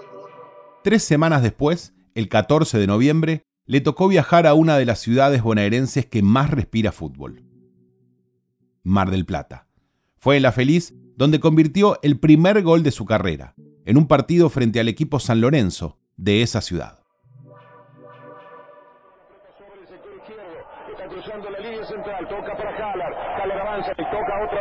Tres 0.83 1.03
semanas 1.03 1.43
después, 1.43 1.93
el 2.15 2.29
14 2.29 2.79
de 2.79 2.87
noviembre, 2.87 3.43
le 3.67 3.81
tocó 3.81 4.07
viajar 4.07 4.47
a 4.47 4.55
una 4.55 4.79
de 4.79 4.85
las 4.85 5.01
ciudades 5.01 5.43
bonaerenses 5.43 6.07
que 6.07 6.23
más 6.23 6.53
respira 6.53 6.93
fútbol. 6.93 7.43
Mar 8.85 9.11
del 9.11 9.27
Plata. 9.27 9.66
Fue 10.17 10.37
en 10.37 10.43
La 10.43 10.53
Feliz 10.53 10.95
donde 11.17 11.41
convirtió 11.41 11.99
el 12.03 12.19
primer 12.19 12.63
gol 12.63 12.83
de 12.83 12.91
su 12.91 13.05
carrera, 13.05 13.55
en 13.85 13.97
un 13.97 14.07
partido 14.07 14.51
frente 14.51 14.81
al 14.81 14.89
equipo 14.89 15.19
San 15.19 15.41
Lorenzo 15.41 15.99
de 16.17 16.43
esa 16.43 16.61
ciudad. 16.61 17.01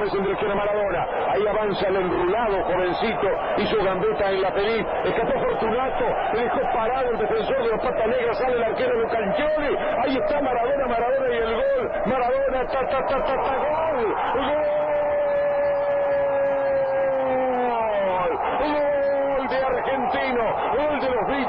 En 0.06 0.24
dirección 0.24 0.52
a 0.52 0.56
Maradona. 0.56 1.08
Ahí 1.32 1.48
avanza 1.48 1.88
el 1.88 1.96
enrulado 1.96 2.64
jovencito, 2.66 3.28
hizo 3.58 3.84
gambeta 3.84 4.30
en 4.30 4.42
la 4.42 4.52
feliz, 4.52 4.86
escapó 5.06 5.40
Fortunato, 5.40 6.06
le 6.34 6.44
dejó 6.44 6.60
parado 6.74 7.12
el 7.12 7.18
defensor 7.18 7.64
de 7.64 7.70
los 7.70 7.80
patas 7.82 8.08
negras, 8.08 8.38
sale 8.38 8.58
el 8.58 8.64
arquero 8.64 9.00
de 9.00 9.08
Canchioli, 9.08 9.78
ahí 10.04 10.18
está 10.18 10.42
Maradona, 10.42 10.88
Maradona 10.88 11.34
y 11.34 11.38
el 11.38 11.56
gol, 11.56 11.92
Maradona, 12.06 12.68
ta 12.68 12.88
ta 12.88 13.06
ta 13.08 13.24
ta, 13.24 13.36
gol. 13.36 14.16
Gol 14.36 14.85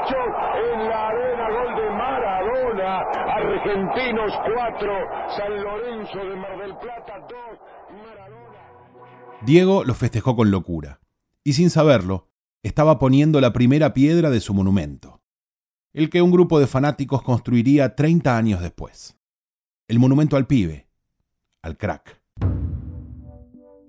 en 0.05 0.89
la 0.89 1.07
arena, 1.07 1.49
gol 1.49 1.75
de 1.75 1.89
Maradona. 1.89 2.99
Argentinos 3.35 4.33
4, 4.53 4.93
San 5.35 5.63
Lorenzo 5.63 6.17
de 6.19 6.35
Mar 6.35 6.57
del 6.59 6.77
Plata 6.77 7.19
2, 7.19 7.99
Maradona. 8.03 9.41
Diego 9.45 9.83
lo 9.83 9.93
festejó 9.93 10.35
con 10.35 10.51
locura, 10.51 10.99
y 11.43 11.53
sin 11.53 11.69
saberlo, 11.69 12.27
estaba 12.63 12.99
poniendo 12.99 13.39
la 13.41 13.53
primera 13.53 13.93
piedra 13.93 14.29
de 14.29 14.39
su 14.39 14.53
monumento, 14.53 15.21
el 15.93 16.09
que 16.09 16.21
un 16.21 16.31
grupo 16.31 16.59
de 16.59 16.67
fanáticos 16.67 17.21
construiría 17.21 17.95
30 17.95 18.37
años 18.37 18.61
después. 18.61 19.17
El 19.87 19.99
monumento 19.99 20.35
al 20.35 20.47
pibe, 20.47 20.87
al 21.61 21.77
crack. 21.77 22.21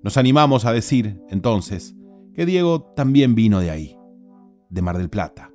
Nos 0.03 0.17
animamos 0.17 0.65
a 0.65 0.73
decir, 0.73 1.21
entonces, 1.29 1.97
que 2.35 2.47
Diego 2.47 2.83
también 2.95 3.35
vino 3.35 3.59
de 3.59 3.71
ahí, 3.71 3.99
de 4.71 4.83
Mar 4.83 4.97
del 4.97 5.11
Plata, 5.11 5.48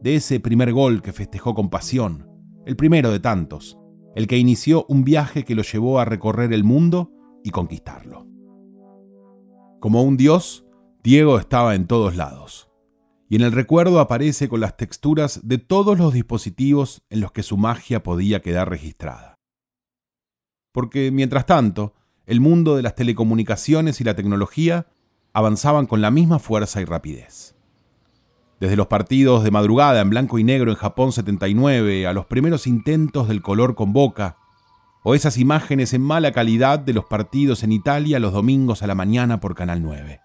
de 0.00 0.16
ese 0.16 0.40
primer 0.40 0.72
gol 0.72 1.02
que 1.02 1.12
festejó 1.12 1.54
con 1.54 1.70
pasión, 1.70 2.28
el 2.66 2.76
primero 2.76 3.10
de 3.10 3.20
tantos, 3.20 3.78
el 4.14 4.26
que 4.26 4.38
inició 4.38 4.86
un 4.88 5.04
viaje 5.04 5.44
que 5.44 5.54
lo 5.54 5.62
llevó 5.62 6.00
a 6.00 6.04
recorrer 6.04 6.52
el 6.52 6.64
mundo 6.64 7.12
y 7.44 7.50
conquistarlo. 7.50 8.26
Como 9.80 10.02
un 10.02 10.16
dios, 10.16 10.64
Diego 11.02 11.38
estaba 11.38 11.74
en 11.74 11.86
todos 11.86 12.16
lados, 12.16 12.70
y 13.28 13.36
en 13.36 13.42
el 13.42 13.52
recuerdo 13.52 14.00
aparece 14.00 14.48
con 14.48 14.60
las 14.60 14.76
texturas 14.76 15.40
de 15.42 15.58
todos 15.58 15.98
los 15.98 16.12
dispositivos 16.12 17.02
en 17.10 17.20
los 17.20 17.32
que 17.32 17.42
su 17.42 17.56
magia 17.56 18.02
podía 18.02 18.40
quedar 18.40 18.70
registrada. 18.70 19.34
Porque, 20.72 21.10
mientras 21.10 21.46
tanto, 21.46 21.94
el 22.26 22.40
mundo 22.40 22.76
de 22.76 22.82
las 22.82 22.94
telecomunicaciones 22.94 24.00
y 24.00 24.04
la 24.04 24.14
tecnología 24.14 24.86
avanzaban 25.32 25.86
con 25.86 26.00
la 26.00 26.10
misma 26.10 26.38
fuerza 26.38 26.80
y 26.80 26.84
rapidez. 26.84 27.55
Desde 28.58 28.76
los 28.76 28.86
partidos 28.86 29.44
de 29.44 29.50
madrugada 29.50 30.00
en 30.00 30.10
blanco 30.10 30.38
y 30.38 30.44
negro 30.44 30.70
en 30.70 30.76
Japón 30.76 31.12
79 31.12 32.06
a 32.06 32.12
los 32.12 32.26
primeros 32.26 32.66
intentos 32.66 33.28
del 33.28 33.42
color 33.42 33.74
con 33.74 33.92
boca, 33.92 34.38
o 35.02 35.14
esas 35.14 35.38
imágenes 35.38 35.92
en 35.92 36.02
mala 36.02 36.32
calidad 36.32 36.78
de 36.78 36.92
los 36.92 37.04
partidos 37.04 37.62
en 37.62 37.72
Italia 37.72 38.18
los 38.18 38.32
domingos 38.32 38.82
a 38.82 38.86
la 38.86 38.94
mañana 38.94 39.38
por 39.40 39.54
Canal 39.54 39.82
9. 39.82 40.20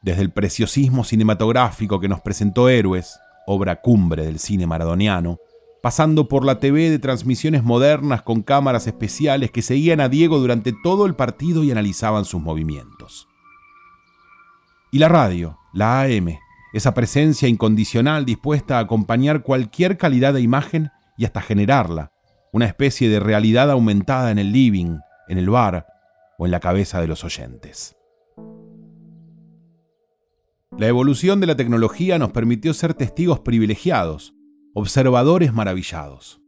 Desde 0.00 0.22
el 0.22 0.30
preciosismo 0.30 1.04
cinematográfico 1.04 2.00
que 2.00 2.08
nos 2.08 2.20
presentó 2.20 2.68
Héroes, 2.68 3.18
obra 3.46 3.82
cumbre 3.82 4.24
del 4.24 4.38
cine 4.38 4.66
maradoniano, 4.66 5.38
pasando 5.82 6.28
por 6.28 6.44
la 6.44 6.60
TV 6.60 6.90
de 6.90 6.98
transmisiones 6.98 7.64
modernas 7.64 8.22
con 8.22 8.42
cámaras 8.42 8.86
especiales 8.86 9.50
que 9.50 9.62
seguían 9.62 10.00
a 10.00 10.08
Diego 10.08 10.38
durante 10.38 10.72
todo 10.82 11.06
el 11.06 11.14
partido 11.14 11.64
y 11.64 11.70
analizaban 11.70 12.24
sus 12.24 12.40
movimientos. 12.40 13.28
Y 14.90 14.98
la 14.98 15.08
radio, 15.08 15.58
la 15.72 16.02
AM, 16.02 16.38
esa 16.72 16.94
presencia 16.94 17.48
incondicional 17.48 18.24
dispuesta 18.24 18.78
a 18.78 18.80
acompañar 18.80 19.42
cualquier 19.42 19.98
calidad 19.98 20.32
de 20.34 20.40
imagen 20.40 20.90
y 21.18 21.24
hasta 21.24 21.42
generarla, 21.42 22.12
una 22.52 22.66
especie 22.66 23.08
de 23.08 23.20
realidad 23.20 23.70
aumentada 23.70 24.30
en 24.30 24.38
el 24.38 24.52
living, 24.52 24.98
en 25.28 25.38
el 25.38 25.50
bar 25.50 25.86
o 26.38 26.46
en 26.46 26.52
la 26.52 26.60
cabeza 26.60 27.00
de 27.00 27.08
los 27.08 27.24
oyentes. 27.24 27.96
La 30.78 30.86
evolución 30.86 31.40
de 31.40 31.46
la 31.46 31.56
tecnología 31.56 32.18
nos 32.18 32.32
permitió 32.32 32.72
ser 32.72 32.94
testigos 32.94 33.40
privilegiados, 33.40 34.34
observadores 34.74 35.52
maravillados. 35.52 36.40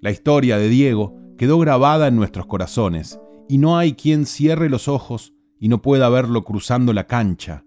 La 0.00 0.12
historia 0.12 0.58
de 0.58 0.68
Diego 0.68 1.16
quedó 1.36 1.58
grabada 1.58 2.06
en 2.06 2.14
nuestros 2.14 2.46
corazones 2.46 3.18
y 3.48 3.58
no 3.58 3.76
hay 3.76 3.94
quien 3.94 4.26
cierre 4.26 4.68
los 4.68 4.86
ojos 4.86 5.34
y 5.58 5.68
no 5.68 5.82
pueda 5.82 6.08
verlo 6.08 6.42
cruzando 6.42 6.92
la 6.92 7.08
cancha, 7.08 7.64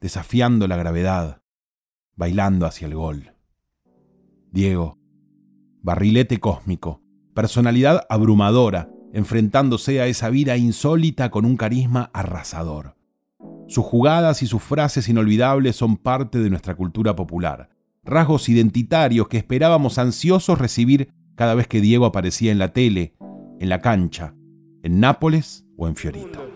desafiando 0.00 0.68
la 0.68 0.76
gravedad, 0.76 1.42
bailando 2.14 2.66
hacia 2.66 2.86
el 2.86 2.94
gol. 2.94 3.32
Diego, 4.50 4.98
barrilete 5.82 6.38
cósmico, 6.38 7.02
personalidad 7.34 8.06
abrumadora, 8.08 8.90
enfrentándose 9.12 10.00
a 10.00 10.06
esa 10.06 10.30
vida 10.30 10.56
insólita 10.56 11.30
con 11.30 11.44
un 11.44 11.56
carisma 11.56 12.10
arrasador. 12.12 12.96
Sus 13.68 13.84
jugadas 13.84 14.42
y 14.42 14.46
sus 14.46 14.62
frases 14.62 15.08
inolvidables 15.08 15.76
son 15.76 15.96
parte 15.96 16.38
de 16.38 16.50
nuestra 16.50 16.74
cultura 16.74 17.16
popular, 17.16 17.68
rasgos 18.04 18.48
identitarios 18.48 19.28
que 19.28 19.38
esperábamos 19.38 19.98
ansiosos 19.98 20.58
recibir 20.58 21.12
cada 21.34 21.54
vez 21.54 21.66
que 21.66 21.80
Diego 21.80 22.06
aparecía 22.06 22.52
en 22.52 22.58
la 22.58 22.72
tele, 22.72 23.14
en 23.60 23.68
la 23.68 23.80
cancha, 23.80 24.34
en 24.82 25.00
Nápoles 25.00 25.66
o 25.76 25.88
en 25.88 25.96
Fiorito. 25.96 26.55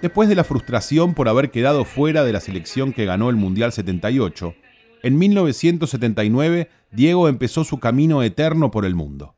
Después 0.00 0.28
de 0.28 0.36
la 0.36 0.44
frustración 0.44 1.14
por 1.14 1.28
haber 1.28 1.50
quedado 1.50 1.84
fuera 1.84 2.22
de 2.22 2.32
la 2.32 2.40
selección 2.40 2.92
que 2.92 3.04
ganó 3.04 3.30
el 3.30 3.36
Mundial 3.36 3.72
78, 3.72 4.54
en 5.02 5.18
1979 5.18 6.70
Diego 6.92 7.28
empezó 7.28 7.64
su 7.64 7.80
camino 7.80 8.22
eterno 8.22 8.70
por 8.70 8.84
el 8.84 8.94
mundo. 8.94 9.34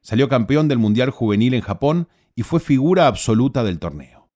Salió 0.00 0.30
campeón 0.30 0.66
del 0.66 0.78
Mundial 0.78 1.10
Juvenil 1.10 1.52
en 1.52 1.60
Japón 1.60 2.08
y 2.34 2.42
fue 2.42 2.58
figura 2.58 3.06
absoluta 3.06 3.64
del 3.64 3.78
torneo. 3.78 4.30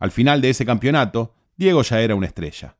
Al 0.00 0.10
final 0.10 0.40
de 0.40 0.50
ese 0.50 0.66
campeonato, 0.66 1.34
Diego 1.56 1.82
ya 1.82 2.00
era 2.00 2.16
una 2.16 2.26
estrella. 2.26 2.78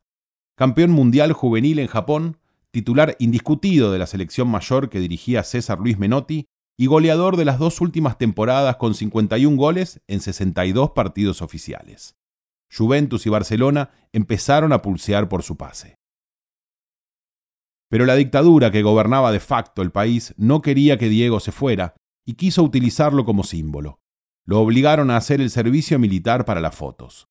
Campeón 0.57 0.91
mundial 0.91 1.33
juvenil 1.33 1.79
en 1.79 1.87
Japón, 1.87 2.39
titular 2.73 3.15
indiscutido 3.21 3.93
de 3.93 3.99
la 3.99 4.07
selección 4.07 4.49
mayor 4.49 4.89
que 4.89 4.99
dirigía 4.99 5.45
César 5.45 5.79
Luis 5.79 5.99
Menotti 5.99 6.47
y 6.79 6.87
goleador 6.87 7.37
de 7.37 7.45
las 7.45 7.59
dos 7.59 7.81
últimas 7.81 8.19
temporadas 8.19 8.77
con 8.77 8.95
51 8.95 9.57
goles 9.57 10.01
en 10.07 10.21
62 10.21 10.93
partidos 10.93 11.43
oficiales. 11.43 12.17
Juventus 12.73 13.27
y 13.27 13.31
Barcelona 13.31 13.91
empezaron 14.13 14.73
a 14.73 14.81
pulsear 14.81 15.29
por 15.29 15.43
su 15.43 15.57
pase. 15.57 15.97
Pero 17.91 18.07
la 18.07 18.15
dictadura 18.15 18.71
que 18.71 18.83
gobernaba 18.83 19.33
de 19.33 19.41
facto 19.41 19.83
el 19.83 19.91
país 19.91 20.35
no 20.37 20.63
quería 20.63 20.99
que 20.99 21.09
Diego 21.09 21.41
se 21.41 21.53
fuera 21.53 21.97
y 22.25 22.35
quiso 22.35 22.63
utilizarlo 22.63 23.25
como 23.25 23.43
símbolo. 23.43 23.99
Lo 24.47 24.61
obligaron 24.61 25.11
a 25.11 25.17
hacer 25.17 25.41
el 25.41 25.51
servicio 25.51 25.99
militar 25.99 26.45
para 26.45 26.61
las 26.61 26.77
fotos. 26.77 27.27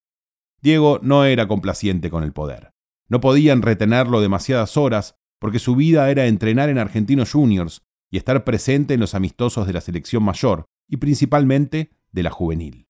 Diego 0.62 1.00
no 1.02 1.24
era 1.24 1.48
complaciente 1.48 2.10
con 2.10 2.24
el 2.24 2.34
poder. 2.34 2.72
No 3.08 3.22
podían 3.22 3.62
retenerlo 3.62 4.20
demasiadas 4.20 4.76
horas 4.76 5.16
porque 5.40 5.60
su 5.60 5.76
vida 5.76 6.10
era 6.10 6.26
entrenar 6.26 6.70
en 6.70 6.80
Argentinos 6.80 7.32
Juniors 7.32 7.84
y 8.10 8.18
estar 8.18 8.44
presente 8.44 8.94
en 8.94 9.00
los 9.00 9.16
amistosos 9.16 9.68
de 9.68 9.74
la 9.74 9.82
selección 9.82 10.24
mayor 10.24 10.66
y 10.88 10.98
principalmente 10.98 11.92
de 12.12 12.24
la 12.24 12.32
juvenil. 12.32 12.88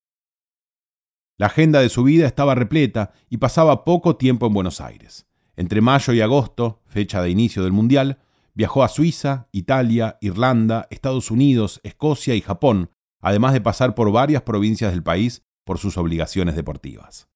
La 1.37 1.47
agenda 1.47 1.81
de 1.81 1.89
su 1.89 2.03
vida 2.03 2.25
estaba 2.25 2.55
repleta 2.55 3.13
y 3.29 3.37
pasaba 3.37 3.83
poco 3.83 4.15
tiempo 4.17 4.47
en 4.47 4.53
Buenos 4.53 4.81
Aires. 4.81 5.27
Entre 5.55 5.81
mayo 5.81 6.13
y 6.13 6.21
agosto, 6.21 6.81
fecha 6.85 7.21
de 7.21 7.29
inicio 7.29 7.63
del 7.63 7.73
Mundial, 7.73 8.19
Viajó 8.57 8.83
a 8.83 8.87
Suiza, 8.87 9.49
Italia, 9.51 10.17
Irlanda, 10.19 10.87
Estados 10.89 11.29
Unidos, 11.29 11.79
Escocia 11.83 12.33
y 12.33 12.41
Japón, 12.41 12.89
además 13.21 13.53
de 13.53 13.61
pasar 13.61 13.93
por 13.93 14.11
varias 14.11 14.41
provincias 14.41 14.91
del 14.91 15.03
país 15.03 15.43
por 15.63 15.77
sus 15.77 15.95
obligaciones 15.95 16.55
deportivas. 16.55 17.29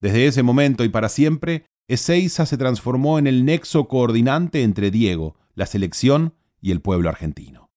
Desde 0.00 0.26
ese 0.26 0.42
momento 0.42 0.82
y 0.82 0.88
para 0.88 1.08
siempre, 1.08 1.66
Ezeiza 1.86 2.44
se 2.44 2.58
transformó 2.58 3.20
en 3.20 3.28
el 3.28 3.44
nexo 3.44 3.86
coordinante 3.86 4.64
entre 4.64 4.90
Diego, 4.90 5.36
la 5.54 5.66
selección 5.66 6.34
y 6.60 6.72
el 6.72 6.80
pueblo 6.80 7.08
argentino. 7.08 7.70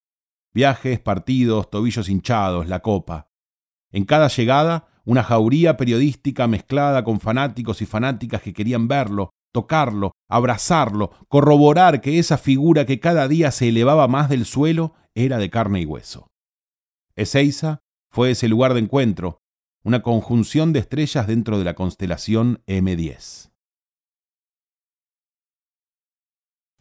Viajes, 0.54 1.00
partidos, 1.00 1.70
tobillos 1.70 2.10
hinchados, 2.10 2.68
la 2.68 2.82
copa. 2.82 3.30
En 3.92 4.06
cada 4.06 4.28
llegada, 4.28 4.88
una 5.06 5.24
jauría 5.24 5.78
periodística 5.78 6.48
mezclada 6.48 7.04
con 7.04 7.20
fanáticos 7.20 7.82
y 7.82 7.86
fanáticas 7.86 8.42
que 8.42 8.54
querían 8.54 8.88
verlo, 8.88 9.32
tocarlo, 9.52 10.12
abrazarlo, 10.28 11.12
corroborar 11.28 12.02
que 12.02 12.20
esa 12.20 12.38
figura 12.38 12.86
que 12.86 13.00
cada 13.00 13.28
día 13.28 13.52
se 13.52 13.70
elevaba 13.70 14.08
más 14.08 14.30
del 14.30 14.46
suelo 14.46 14.94
era 15.16 15.38
de 15.38 15.50
carne 15.50 15.82
y 15.82 15.86
hueso. 15.86 16.28
Ezeiza 17.16 17.80
fue 18.12 18.32
ese 18.32 18.48
lugar 18.48 18.74
de 18.74 18.82
encuentro, 18.82 19.42
una 19.84 20.02
conjunción 20.02 20.74
de 20.74 20.80
estrellas 20.80 21.28
dentro 21.28 21.58
de 21.58 21.66
la 21.66 21.74
constelación 21.74 22.62
M10. 22.68 23.52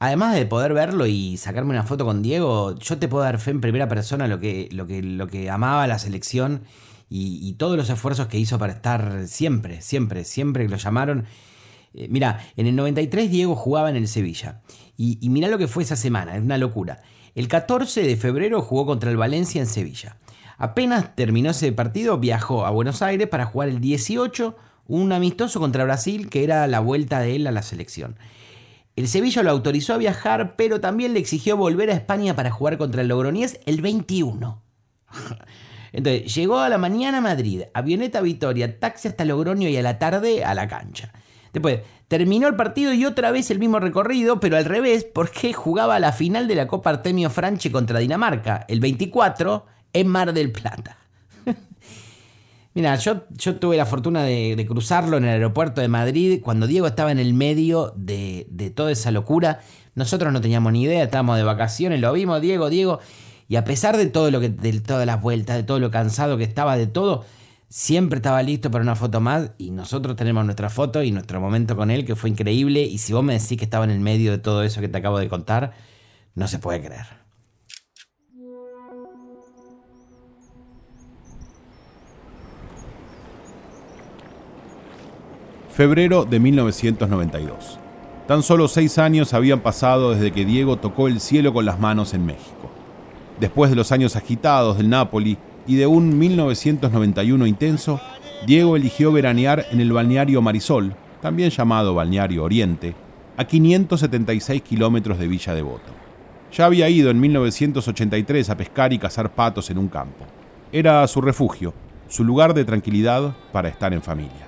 Además 0.00 0.34
de 0.34 0.46
poder 0.46 0.74
verlo 0.74 1.06
y 1.06 1.36
sacarme 1.36 1.70
una 1.70 1.82
foto 1.82 2.04
con 2.04 2.22
Diego, 2.22 2.78
yo 2.78 2.98
te 2.98 3.08
puedo 3.08 3.24
dar 3.24 3.40
fe 3.40 3.50
en 3.50 3.60
primera 3.60 3.88
persona 3.88 4.28
lo 4.28 4.38
que, 4.38 4.68
lo 4.70 4.86
que, 4.86 5.02
lo 5.02 5.26
que 5.26 5.50
amaba 5.50 5.88
la 5.88 5.98
selección 5.98 6.62
y, 7.10 7.54
todos 7.54 7.76
los 7.76 7.90
esfuerzos 7.90 8.26
que 8.26 8.38
hizo 8.38 8.58
para 8.58 8.74
estar 8.74 9.26
siempre, 9.26 9.80
siempre, 9.80 10.24
siempre 10.24 10.64
que 10.64 10.70
lo 10.70 10.76
llamaron. 10.76 11.24
Eh, 11.94 12.06
mira, 12.10 12.46
en 12.56 12.66
el 12.66 12.76
93 12.76 13.30
Diego 13.30 13.56
jugaba 13.56 13.90
en 13.90 13.96
el 13.96 14.08
Sevilla. 14.08 14.60
Y, 14.96 15.18
y 15.20 15.30
mira 15.30 15.48
lo 15.48 15.58
que 15.58 15.68
fue 15.68 15.82
esa 15.82 15.96
semana, 15.96 16.36
es 16.36 16.42
una 16.42 16.58
locura. 16.58 17.02
El 17.34 17.48
14 17.48 18.02
de 18.02 18.16
febrero 18.16 18.60
jugó 18.62 18.86
contra 18.86 19.10
el 19.10 19.16
Valencia 19.16 19.60
en 19.60 19.66
Sevilla. 19.66 20.16
Apenas 20.58 21.14
terminó 21.16 21.50
ese 21.50 21.72
partido, 21.72 22.18
viajó 22.18 22.66
a 22.66 22.70
Buenos 22.70 23.00
Aires 23.00 23.28
para 23.28 23.46
jugar 23.46 23.68
el 23.68 23.80
18 23.80 24.56
un 24.88 25.12
amistoso 25.12 25.60
contra 25.60 25.84
Brasil 25.84 26.28
que 26.28 26.44
era 26.44 26.66
la 26.66 26.80
vuelta 26.80 27.20
de 27.20 27.36
él 27.36 27.46
a 27.46 27.52
la 27.52 27.62
selección. 27.62 28.16
El 28.98 29.06
Sevilla 29.06 29.44
lo 29.44 29.52
autorizó 29.52 29.94
a 29.94 29.96
viajar, 29.96 30.56
pero 30.56 30.80
también 30.80 31.14
le 31.14 31.20
exigió 31.20 31.56
volver 31.56 31.88
a 31.88 31.94
España 31.94 32.34
para 32.34 32.50
jugar 32.50 32.78
contra 32.78 33.02
el 33.02 33.06
Logroñés 33.06 33.60
el 33.64 33.80
21. 33.80 34.60
Entonces, 35.92 36.34
llegó 36.34 36.58
a 36.58 36.68
la 36.68 36.78
mañana 36.78 37.18
a 37.18 37.20
Madrid, 37.20 37.62
avioneta 37.74 38.18
a 38.18 38.22
Vitoria, 38.22 38.80
taxi 38.80 39.06
hasta 39.06 39.24
Logroño 39.24 39.68
y 39.68 39.76
a 39.76 39.82
la 39.82 40.00
tarde 40.00 40.44
a 40.44 40.52
la 40.52 40.66
cancha. 40.66 41.12
Después, 41.52 41.82
terminó 42.08 42.48
el 42.48 42.56
partido 42.56 42.92
y 42.92 43.04
otra 43.04 43.30
vez 43.30 43.52
el 43.52 43.60
mismo 43.60 43.78
recorrido, 43.78 44.40
pero 44.40 44.56
al 44.56 44.64
revés, 44.64 45.04
porque 45.04 45.52
jugaba 45.52 46.00
la 46.00 46.10
final 46.10 46.48
de 46.48 46.56
la 46.56 46.66
Copa 46.66 46.90
Artemio 46.90 47.30
Franchi 47.30 47.70
contra 47.70 48.00
Dinamarca, 48.00 48.64
el 48.66 48.80
24, 48.80 49.64
en 49.92 50.08
Mar 50.08 50.32
del 50.32 50.50
Plata. 50.50 50.98
Mira, 52.78 52.94
yo, 52.94 53.24
yo, 53.30 53.56
tuve 53.56 53.76
la 53.76 53.86
fortuna 53.86 54.22
de, 54.22 54.64
cruzarlo 54.68 55.16
en 55.16 55.24
el 55.24 55.30
aeropuerto 55.30 55.80
de 55.80 55.88
Madrid 55.88 56.40
cuando 56.40 56.68
Diego 56.68 56.86
estaba 56.86 57.10
en 57.10 57.18
el 57.18 57.34
medio 57.34 57.92
de, 57.96 58.46
de, 58.50 58.70
toda 58.70 58.92
esa 58.92 59.10
locura. 59.10 59.62
Nosotros 59.96 60.32
no 60.32 60.40
teníamos 60.40 60.72
ni 60.72 60.84
idea, 60.84 61.02
estábamos 61.02 61.38
de 61.38 61.42
vacaciones, 61.42 61.98
lo 61.98 62.12
vimos, 62.12 62.40
Diego, 62.40 62.70
Diego. 62.70 63.00
Y 63.48 63.56
a 63.56 63.64
pesar 63.64 63.96
de 63.96 64.06
todo 64.06 64.30
lo 64.30 64.38
que, 64.38 64.48
de 64.48 64.80
todas 64.80 65.06
las 65.06 65.20
vueltas, 65.20 65.56
de 65.56 65.64
todo 65.64 65.80
lo 65.80 65.90
cansado 65.90 66.38
que 66.38 66.44
estaba, 66.44 66.76
de 66.76 66.86
todo, 66.86 67.24
siempre 67.68 68.18
estaba 68.18 68.40
listo 68.44 68.70
para 68.70 68.82
una 68.82 68.94
foto 68.94 69.20
más. 69.20 69.50
Y 69.58 69.72
nosotros 69.72 70.14
tenemos 70.14 70.44
nuestra 70.44 70.70
foto 70.70 71.02
y 71.02 71.10
nuestro 71.10 71.40
momento 71.40 71.74
con 71.74 71.90
él, 71.90 72.04
que 72.04 72.14
fue 72.14 72.30
increíble. 72.30 72.82
Y 72.82 72.98
si 72.98 73.12
vos 73.12 73.24
me 73.24 73.32
decís 73.32 73.58
que 73.58 73.64
estaba 73.64 73.86
en 73.86 73.90
el 73.90 73.98
medio 73.98 74.30
de 74.30 74.38
todo 74.38 74.62
eso 74.62 74.80
que 74.80 74.86
te 74.86 74.98
acabo 74.98 75.18
de 75.18 75.28
contar, 75.28 75.72
no 76.36 76.46
se 76.46 76.60
puede 76.60 76.80
creer. 76.80 77.27
Febrero 85.78 86.24
de 86.24 86.40
1992. 86.40 87.78
Tan 88.26 88.42
solo 88.42 88.66
seis 88.66 88.98
años 88.98 89.32
habían 89.32 89.60
pasado 89.60 90.10
desde 90.12 90.32
que 90.32 90.44
Diego 90.44 90.76
tocó 90.78 91.06
el 91.06 91.20
cielo 91.20 91.52
con 91.52 91.66
las 91.66 91.78
manos 91.78 92.14
en 92.14 92.26
México. 92.26 92.68
Después 93.38 93.70
de 93.70 93.76
los 93.76 93.92
años 93.92 94.16
agitados 94.16 94.76
del 94.76 94.88
Napoli 94.88 95.38
y 95.68 95.76
de 95.76 95.86
un 95.86 96.18
1991 96.18 97.46
intenso, 97.46 98.00
Diego 98.44 98.74
eligió 98.74 99.12
veranear 99.12 99.66
en 99.70 99.78
el 99.78 99.92
balneario 99.92 100.42
Marisol, 100.42 100.96
también 101.22 101.50
llamado 101.50 101.94
Balneario 101.94 102.42
Oriente, 102.42 102.96
a 103.36 103.44
576 103.44 104.62
kilómetros 104.62 105.16
de 105.16 105.28
Villa 105.28 105.54
Devoto. 105.54 105.92
Ya 106.52 106.64
había 106.64 106.90
ido 106.90 107.08
en 107.08 107.20
1983 107.20 108.50
a 108.50 108.56
pescar 108.56 108.92
y 108.92 108.98
cazar 108.98 109.32
patos 109.32 109.70
en 109.70 109.78
un 109.78 109.86
campo. 109.86 110.26
Era 110.72 111.06
su 111.06 111.20
refugio, 111.20 111.72
su 112.08 112.24
lugar 112.24 112.52
de 112.52 112.64
tranquilidad 112.64 113.36
para 113.52 113.68
estar 113.68 113.94
en 113.94 114.02
familia. 114.02 114.47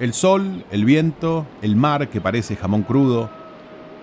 El 0.00 0.14
sol, 0.14 0.64
el 0.70 0.86
viento, 0.86 1.46
el 1.60 1.76
mar 1.76 2.08
que 2.08 2.22
parece 2.22 2.56
jamón 2.56 2.84
crudo, 2.84 3.28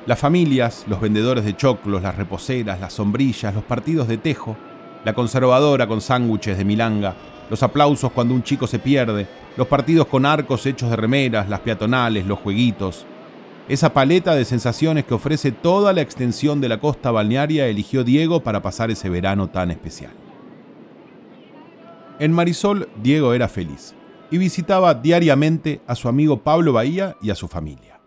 las 0.05 0.19
familias, 0.19 0.85
los 0.87 1.01
vendedores 1.01 1.43
de 1.43 1.57
choclos, 1.57 2.03
las 2.03 2.15
reposeras, 2.15 2.79
las 2.79 2.93
sombrillas, 2.93 3.55
los 3.55 3.63
partidos 3.63 4.07
de 4.07 4.19
tejo, 4.19 4.55
la 5.03 5.15
conservadora 5.15 5.87
con 5.87 5.99
sándwiches 5.99 6.55
de 6.55 6.65
milanga, 6.65 7.15
los 7.49 7.63
aplausos 7.63 8.11
cuando 8.11 8.35
un 8.35 8.43
chico 8.43 8.67
se 8.67 8.77
pierde, 8.77 9.25
los 9.57 9.65
partidos 9.65 10.05
con 10.05 10.27
arcos 10.27 10.67
hechos 10.67 10.91
de 10.91 10.97
remeras, 10.97 11.49
las 11.49 11.61
peatonales, 11.61 12.27
los 12.27 12.37
jueguitos. 12.37 13.07
Esa 13.67 13.91
paleta 13.91 14.35
de 14.35 14.45
sensaciones 14.45 15.03
que 15.03 15.15
ofrece 15.15 15.51
toda 15.51 15.93
la 15.93 16.01
extensión 16.01 16.61
de 16.61 16.69
la 16.69 16.79
costa 16.79 17.09
balnearia 17.09 17.65
eligió 17.65 18.03
Diego 18.03 18.43
para 18.43 18.61
pasar 18.61 18.91
ese 18.91 19.09
verano 19.09 19.49
tan 19.49 19.71
especial. 19.71 20.11
En 22.19 22.33
Marisol, 22.33 22.87
Diego 23.01 23.33
era 23.33 23.47
feliz 23.47 23.96
y 24.31 24.37
visitaba 24.37 24.93
diariamente 24.93 25.81
a 25.87 25.95
su 25.95 26.07
amigo 26.07 26.43
Pablo 26.43 26.73
Bahía 26.73 27.15
y 27.21 27.29
a 27.29 27.35
su 27.35 27.47
familia. 27.47 27.99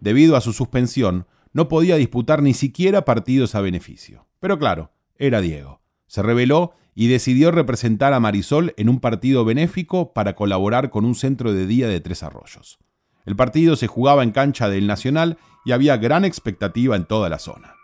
Debido 0.00 0.36
a 0.36 0.40
su 0.40 0.52
suspensión, 0.52 1.26
no 1.52 1.68
podía 1.68 1.96
disputar 1.96 2.42
ni 2.42 2.52
siquiera 2.52 3.04
partidos 3.04 3.54
a 3.54 3.60
beneficio. 3.60 4.26
Pero 4.40 4.58
claro, 4.58 4.90
era 5.16 5.40
Diego. 5.40 5.80
Se 6.06 6.22
rebeló 6.22 6.74
y 6.94 7.08
decidió 7.08 7.50
representar 7.50 8.12
a 8.12 8.20
Marisol 8.20 8.74
en 8.76 8.88
un 8.88 9.00
partido 9.00 9.44
benéfico 9.44 10.12
para 10.12 10.34
colaborar 10.34 10.90
con 10.90 11.04
un 11.04 11.14
centro 11.14 11.52
de 11.52 11.66
día 11.66 11.88
de 11.88 12.00
Tres 12.00 12.22
Arroyos. 12.22 12.78
El 13.24 13.36
partido 13.36 13.76
se 13.76 13.86
jugaba 13.86 14.22
en 14.22 14.32
cancha 14.32 14.68
del 14.68 14.86
Nacional 14.86 15.38
y 15.64 15.72
había 15.72 15.96
gran 15.96 16.24
expectativa 16.24 16.94
en 16.96 17.04
toda 17.04 17.28
la 17.28 17.38
zona. 17.38 17.74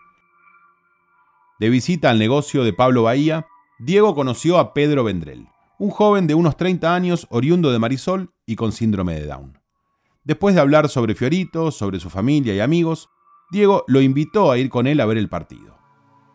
De 1.59 1.69
visita 1.69 2.09
al 2.09 2.19
negocio 2.19 2.63
de 2.63 2.73
Pablo 2.73 3.03
Bahía, 3.03 3.47
Diego 3.79 4.13
conoció 4.13 4.59
a 4.59 4.73
Pedro 4.73 5.03
Vendrell, 5.03 5.47
un 5.81 5.89
joven 5.89 6.27
de 6.27 6.35
unos 6.35 6.57
30 6.57 6.93
años 6.93 7.25
oriundo 7.31 7.71
de 7.71 7.79
Marisol 7.79 8.35
y 8.45 8.55
con 8.55 8.71
síndrome 8.71 9.15
de 9.15 9.25
Down. 9.25 9.57
Después 10.23 10.53
de 10.53 10.61
hablar 10.61 10.89
sobre 10.89 11.15
Fiorito, 11.15 11.71
sobre 11.71 11.99
su 11.99 12.11
familia 12.11 12.53
y 12.53 12.59
amigos, 12.59 13.09
Diego 13.49 13.83
lo 13.87 13.99
invitó 13.99 14.51
a 14.51 14.59
ir 14.59 14.69
con 14.69 14.85
él 14.85 14.99
a 14.99 15.07
ver 15.07 15.17
el 15.17 15.27
partido. 15.27 15.79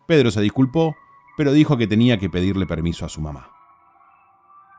Pedro 0.05 0.31
se 0.31 0.41
disculpó, 0.41 0.97
pero 1.37 1.53
dijo 1.53 1.77
que 1.77 1.87
tenía 1.87 2.19
que 2.19 2.29
pedirle 2.29 2.65
permiso 2.65 3.05
a 3.05 3.09
su 3.09 3.21
mamá. 3.21 3.49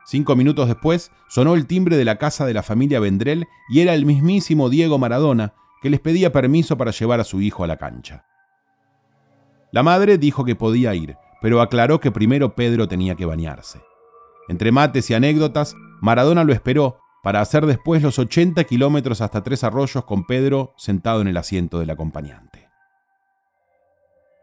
Cinco 0.05 0.35
minutos 0.35 0.67
después 0.67 1.11
sonó 1.27 1.55
el 1.55 1.65
timbre 1.65 1.97
de 1.97 2.05
la 2.05 2.19
casa 2.19 2.45
de 2.45 2.53
la 2.53 2.61
familia 2.61 2.99
Vendrell 2.99 3.47
y 3.71 3.79
era 3.79 3.95
el 3.95 4.05
mismísimo 4.05 4.69
Diego 4.69 4.99
Maradona 4.99 5.55
que 5.81 5.89
les 5.89 5.99
pedía 5.99 6.31
permiso 6.31 6.77
para 6.77 6.91
llevar 6.91 7.19
a 7.19 7.23
su 7.23 7.41
hijo 7.41 7.63
a 7.63 7.67
la 7.67 7.77
cancha. 7.77 8.23
La 9.71 9.81
madre 9.81 10.19
dijo 10.19 10.45
que 10.45 10.55
podía 10.55 10.93
ir, 10.93 11.17
pero 11.41 11.59
aclaró 11.59 11.99
que 11.99 12.11
primero 12.11 12.53
Pedro 12.53 12.87
tenía 12.87 13.15
que 13.15 13.25
bañarse. 13.25 13.88
Entre 14.49 14.71
mates 14.71 15.09
y 15.09 15.13
anécdotas, 15.13 15.75
Maradona 16.01 16.43
lo 16.43 16.51
esperó 16.51 16.99
para 17.23 17.39
hacer 17.39 17.65
después 17.67 18.01
los 18.01 18.17
80 18.17 18.63
kilómetros 18.63 19.21
hasta 19.21 19.43
Tres 19.43 19.63
Arroyos 19.63 20.03
con 20.05 20.25
Pedro 20.25 20.73
sentado 20.75 21.21
en 21.21 21.27
el 21.27 21.37
asiento 21.37 21.79
del 21.79 21.91
acompañante. 21.91 22.67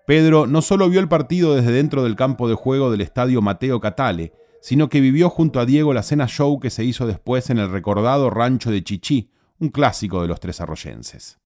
Pedro 0.07 0.47
no 0.47 0.63
solo 0.63 0.89
vio 0.89 1.01
el 1.01 1.09
partido 1.09 1.57
desde 1.57 1.73
dentro 1.73 2.05
del 2.05 2.15
campo 2.15 2.49
de 2.49 2.55
juego 2.55 2.93
del 2.93 3.01
estadio 3.01 3.43
Mateo 3.43 3.81
Catale, 3.81 4.33
sino 4.61 4.89
que 4.89 5.01
vivió 5.01 5.29
junto 5.29 5.59
a 5.59 5.67
Diego 5.67 5.93
la 5.93 6.05
cena 6.05 6.29
show 6.29 6.61
que 6.61 6.71
se 6.71 6.85
hizo 6.85 7.07
después 7.07 7.51
en 7.51 7.59
el 7.59 7.71
recordado 7.71 8.31
rancho 8.31 8.71
de 8.71 8.85
Chichí, 8.85 9.33
un 9.59 9.71
clásico 9.71 10.23
de 10.23 10.29
los 10.29 10.39
tres 10.39 10.61
arroyenses. 10.61 11.41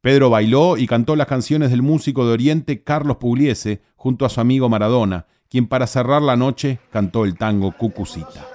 Pedro 0.00 0.30
bailó 0.30 0.76
y 0.76 0.86
cantó 0.86 1.16
las 1.16 1.26
canciones 1.26 1.70
del 1.70 1.82
músico 1.82 2.24
de 2.24 2.34
Oriente 2.34 2.84
Carlos 2.84 3.16
Pugliese 3.16 3.82
junto 3.96 4.24
a 4.24 4.28
su 4.28 4.40
amigo 4.40 4.68
Maradona, 4.68 5.26
quien 5.50 5.66
para 5.66 5.86
cerrar 5.86 6.22
la 6.22 6.36
noche 6.36 6.78
cantó 6.90 7.24
el 7.24 7.36
tango 7.36 7.72
Cucucita. 7.72 8.46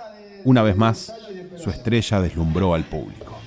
Una 0.44 0.64
vez 0.64 0.76
más, 0.76 1.14
su 1.58 1.70
estrella 1.70 2.22
deslumbró 2.22 2.74
al 2.74 2.84
público. 2.84 3.38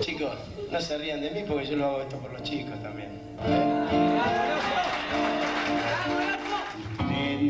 Chicos, 0.00 0.34
no 0.70 0.80
se 0.80 0.98
rían 0.98 1.20
de 1.20 1.30
mí 1.30 1.40
porque 1.46 1.66
yo 1.66 1.76
lo 1.76 1.86
hago 1.86 2.00
esto 2.02 2.16
por 2.18 2.32
los 2.32 2.42
chicos 2.42 2.82
también. 2.82 3.10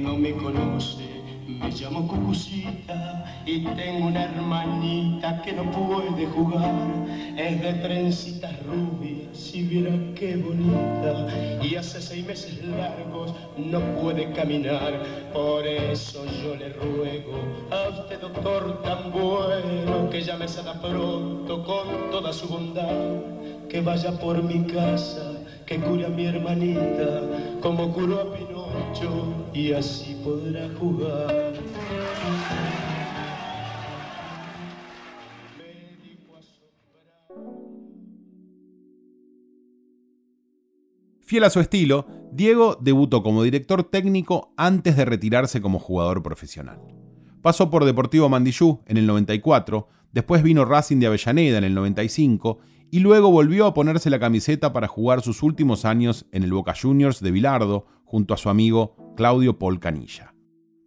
No 0.03 0.17
me 0.17 0.33
conoce, 0.33 1.23
me 1.47 1.71
llamo 1.71 2.07
Cucucita 2.07 3.26
y 3.47 3.61
tengo 3.61 4.09
una 4.09 4.25
hermanita 4.25 5.41
que 5.43 5.53
no 5.53 5.71
puede 5.71 6.27
jugar. 6.27 6.75
Es 7.37 7.63
de 7.63 7.73
trencitas 7.75 8.53
rubias, 8.65 9.37
si 9.37 9.63
viera 9.63 9.93
qué 10.17 10.37
bonita. 10.37 11.29
Y 11.63 11.77
hace 11.77 12.03
seis 12.03 12.27
meses 12.27 12.65
largos 12.65 13.33
no 13.57 13.81
puede 14.01 14.33
caminar. 14.33 15.01
Por 15.33 15.65
eso 15.67 16.25
yo 16.43 16.57
le 16.57 16.71
ruego 16.71 17.39
a 17.71 18.01
usted, 18.01 18.21
doctor 18.21 18.83
tan 18.83 19.13
bueno, 19.13 20.11
que 20.11 20.23
llame 20.23 20.47
a 20.47 20.81
pronto 20.81 21.65
con 21.65 22.11
toda 22.11 22.33
su 22.33 22.49
bondad. 22.49 23.23
Que 23.69 23.81
vaya 23.81 24.11
por 24.13 24.43
mi 24.43 24.65
casa, 24.67 25.35
que 25.67 25.79
cure 25.79 26.07
a 26.07 26.09
mi 26.09 26.27
hermanita, 26.27 27.23
como 27.61 27.93
curó 27.93 28.21
a 28.21 28.35
Pinocho, 28.35 29.35
y 29.53 29.73
así 29.73 30.17
podrá 30.25 30.69
jugar. 30.79 31.53
Fiel 41.27 41.43
a 41.43 41.51
su 41.51 41.59
estilo, 41.59 42.07
Diego 42.31 42.79
debutó 42.81 43.25
como 43.25 43.43
director 43.43 43.83
técnico 43.83 44.55
antes 44.57 44.97
de 44.97 45.05
retirarse 45.05 45.61
como 45.61 45.81
jugador 45.81 46.23
profesional. 46.23 46.79
Pasó 47.43 47.69
por 47.69 47.85
Deportivo 47.85 48.29
Mandillú 48.29 48.83
en 48.87 48.97
el 48.97 49.09
94, 49.09 49.89
después 50.13 50.45
vino 50.45 50.65
Racing 50.65 50.99
de 51.01 51.09
Avellaneda 51.09 51.59
en 51.59 51.65
el 51.65 51.75
95 51.75 52.61
y 52.93 53.01
luego 53.01 53.33
volvió 53.33 53.67
a 53.67 53.75
ponerse 53.75 54.09
la 54.09 54.21
camiseta 54.21 54.73
para 54.73 54.87
jugar 54.87 55.21
sus 55.21 55.43
últimos 55.43 55.85
años 55.85 56.27
en 56.31 56.45
el 56.45 56.53
Boca 56.53 56.75
Juniors 56.81 57.21
de 57.21 57.33
Bilardo 57.33 57.87
junto 58.05 58.33
a 58.33 58.37
su 58.37 58.49
amigo 58.49 58.95
Claudio 59.17 59.59
Paul 59.59 59.81
Canilla. 59.81 60.33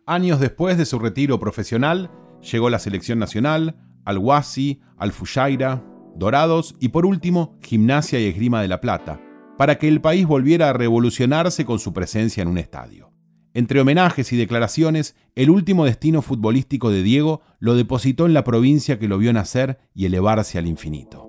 Años 0.05 0.39
después 0.39 0.77
de 0.77 0.85
su 0.85 0.99
retiro 0.99 1.37
profesional, 1.37 2.11
llegó 2.49 2.69
la 2.69 2.79
selección 2.79 3.19
nacional, 3.19 3.75
al 4.05 4.17
Huasi, 4.19 4.79
al 4.95 5.11
Fujaira, 5.11 5.83
Dorados 6.15 6.75
y 6.79 6.89
por 6.89 7.05
último 7.05 7.57
Gimnasia 7.61 8.21
y 8.21 8.27
Esgrima 8.27 8.61
de 8.61 8.69
la 8.69 8.79
Plata, 8.79 9.19
para 9.59 9.77
que 9.77 9.89
el 9.89 9.99
país 9.99 10.25
volviera 10.25 10.69
a 10.69 10.73
revolucionarse 10.73 11.65
con 11.65 11.79
su 11.79 11.91
presencia 11.91 12.41
en 12.41 12.47
un 12.47 12.57
estadio. 12.57 13.11
Entre 13.53 13.81
homenajes 13.81 14.31
y 14.31 14.37
declaraciones, 14.37 15.17
el 15.35 15.49
último 15.49 15.83
destino 15.83 16.21
futbolístico 16.21 16.91
de 16.91 17.03
Diego 17.03 17.41
lo 17.59 17.75
depositó 17.75 18.25
en 18.25 18.33
la 18.33 18.45
provincia 18.45 18.99
que 18.99 19.09
lo 19.09 19.17
vio 19.17 19.33
nacer 19.33 19.77
y 19.93 20.05
elevarse 20.05 20.59
al 20.59 20.65
infinito. 20.65 21.27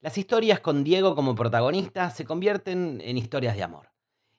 Las 0.00 0.16
historias 0.16 0.60
con 0.60 0.84
Diego 0.84 1.14
como 1.14 1.34
protagonista 1.34 2.08
se 2.08 2.24
convierten 2.24 3.02
en 3.04 3.18
historias 3.18 3.54
de 3.54 3.64
amor. 3.64 3.90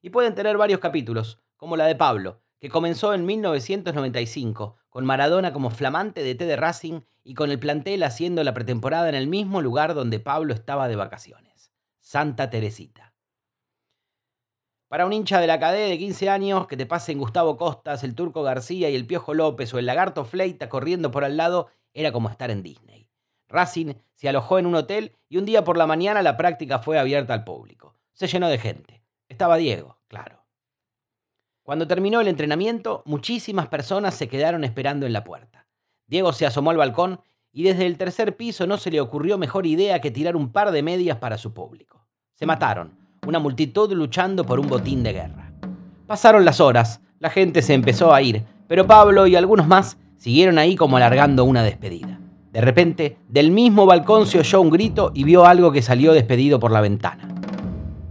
Y 0.02 0.10
pueden 0.10 0.34
tener 0.34 0.58
varios 0.58 0.80
capítulos, 0.80 1.44
como 1.58 1.78
la 1.78 1.86
de 1.86 1.96
Pablo, 1.96 2.42
que 2.60 2.70
comenzó 2.70 3.14
en 3.14 3.26
1995, 3.26 4.76
con 4.90 5.06
Maradona 5.06 5.54
como 5.54 5.70
flamante 5.70 6.24
de 6.24 6.36
T 6.36 6.46
de 6.46 6.56
Racing 6.56 7.02
y 7.24 7.34
con 7.34 7.52
el 7.52 7.60
plantel 7.60 8.04
haciendo 8.04 8.44
la 8.44 8.54
pretemporada 8.54 9.08
en 9.10 9.16
el 9.16 9.28
mismo 9.28 9.62
lugar 9.62 9.94
donde 9.94 10.20
Pablo 10.20 10.54
estaba 10.54 10.88
de 10.88 10.96
vacaciones, 10.96 11.72
Santa 12.00 12.50
Teresita. 12.50 13.14
Para 14.90 15.06
un 15.06 15.14
hincha 15.14 15.40
de 15.40 15.48
la 15.48 15.60
cadena 15.60 15.88
de 15.88 16.00
15 16.00 16.30
años, 16.30 16.68
que 16.68 16.76
te 16.76 16.88
pasen 16.88 17.20
Gustavo 17.20 17.58
Costas, 17.58 18.04
el 18.04 18.16
Turco 18.16 18.42
García 18.42 18.90
y 18.90 18.96
el 18.96 19.06
Piojo 19.06 19.36
López 19.36 19.72
o 19.74 19.80
el 19.80 19.86
Lagarto 19.86 20.26
Fleita 20.26 20.68
corriendo 20.68 21.12
por 21.12 21.24
al 21.24 21.38
lado, 21.38 21.68
era 21.94 22.12
como 22.12 22.30
estar 22.30 22.50
en 22.50 22.64
Disney. 22.64 23.08
Racing 23.48 23.94
se 24.16 24.30
alojó 24.30 24.60
en 24.60 24.66
un 24.66 24.76
hotel 24.76 25.16
y 25.30 25.38
un 25.38 25.46
día 25.46 25.64
por 25.64 25.78
la 25.78 25.88
mañana 25.88 26.24
la 26.24 26.38
práctica 26.38 26.80
fue 26.80 26.98
abierta 26.98 27.34
al 27.34 27.44
público. 27.44 27.96
Se 28.14 28.28
llenó 28.28 28.50
de 28.50 28.58
gente. 28.58 29.04
Estaba 29.28 29.58
Diego, 29.58 30.00
claro. 30.08 30.39
Cuando 31.70 31.86
terminó 31.86 32.20
el 32.20 32.28
entrenamiento, 32.28 33.04
muchísimas 33.06 33.68
personas 33.68 34.16
se 34.16 34.28
quedaron 34.28 34.64
esperando 34.64 35.06
en 35.06 35.14
la 35.14 35.24
puerta. 35.24 35.68
Diego 36.08 36.34
se 36.34 36.48
asomó 36.48 36.72
al 36.72 36.78
balcón 36.78 37.22
y 37.52 37.62
desde 37.62 37.86
el 37.86 37.96
tercer 37.96 38.36
piso 38.36 38.66
no 38.66 38.78
se 38.78 38.90
le 38.90 39.00
ocurrió 39.00 39.38
mejor 39.38 39.68
idea 39.68 40.02
que 40.02 40.10
tirar 40.10 40.36
un 40.36 40.52
par 40.52 40.72
de 40.72 40.82
medias 40.82 41.20
para 41.20 41.38
su 41.38 41.54
público. 41.54 42.08
Se 42.34 42.48
mataron, 42.48 42.98
una 43.28 43.38
multitud 43.38 43.94
luchando 43.94 44.44
por 44.44 44.60
un 44.60 44.66
botín 44.66 45.04
de 45.04 45.14
guerra. 45.14 45.52
Pasaron 46.08 46.44
las 46.44 46.60
horas, 46.60 47.02
la 47.20 47.30
gente 47.30 47.62
se 47.62 47.76
empezó 47.76 48.16
a 48.16 48.22
ir, 48.24 48.44
pero 48.68 48.88
Pablo 48.88 49.28
y 49.28 49.36
algunos 49.36 49.68
más 49.68 50.00
siguieron 50.18 50.58
ahí 50.58 50.76
como 50.76 50.98
alargando 50.98 51.44
una 51.44 51.62
despedida. 51.62 52.20
De 52.52 52.62
repente, 52.62 53.20
del 53.28 53.52
mismo 53.52 53.86
balcón 53.86 54.26
se 54.26 54.40
oyó 54.40 54.60
un 54.60 54.72
grito 54.72 55.12
y 55.14 55.24
vio 55.24 55.46
algo 55.46 55.72
que 55.72 55.84
salió 55.84 56.14
despedido 56.14 56.60
por 56.60 56.72
la 56.72 56.82
ventana. 56.82 57.28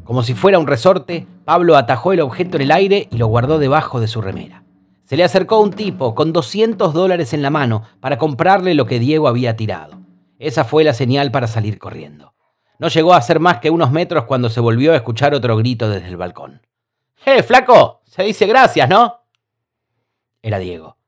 Como 0.04 0.22
si 0.22 0.34
fuera 0.34 0.60
un 0.60 0.68
resorte, 0.68 1.26
Pablo 1.48 1.78
atajó 1.78 2.12
el 2.12 2.20
objeto 2.20 2.58
en 2.58 2.64
el 2.64 2.70
aire 2.70 3.08
y 3.10 3.16
lo 3.16 3.26
guardó 3.26 3.58
debajo 3.58 4.00
de 4.00 4.06
su 4.06 4.20
remera. 4.20 4.64
Se 5.06 5.16
le 5.16 5.24
acercó 5.24 5.60
un 5.60 5.70
tipo 5.70 6.14
con 6.14 6.34
200 6.34 6.92
dólares 6.92 7.32
en 7.32 7.40
la 7.40 7.48
mano 7.48 7.84
para 8.00 8.18
comprarle 8.18 8.74
lo 8.74 8.84
que 8.84 8.98
Diego 8.98 9.28
había 9.28 9.56
tirado. 9.56 9.98
Esa 10.38 10.64
fue 10.64 10.84
la 10.84 10.92
señal 10.92 11.30
para 11.30 11.46
salir 11.46 11.78
corriendo. 11.78 12.34
No 12.78 12.88
llegó 12.88 13.14
a 13.14 13.22
ser 13.22 13.40
más 13.40 13.60
que 13.60 13.70
unos 13.70 13.90
metros 13.90 14.24
cuando 14.24 14.50
se 14.50 14.60
volvió 14.60 14.92
a 14.92 14.96
escuchar 14.96 15.32
otro 15.32 15.56
grito 15.56 15.88
desde 15.88 16.08
el 16.08 16.18
balcón. 16.18 16.60
¡Eh, 17.24 17.42
flaco! 17.42 18.02
Se 18.04 18.24
dice 18.24 18.44
gracias, 18.44 18.86
¿no? 18.86 19.22
Era 20.42 20.58
Diego. 20.58 20.98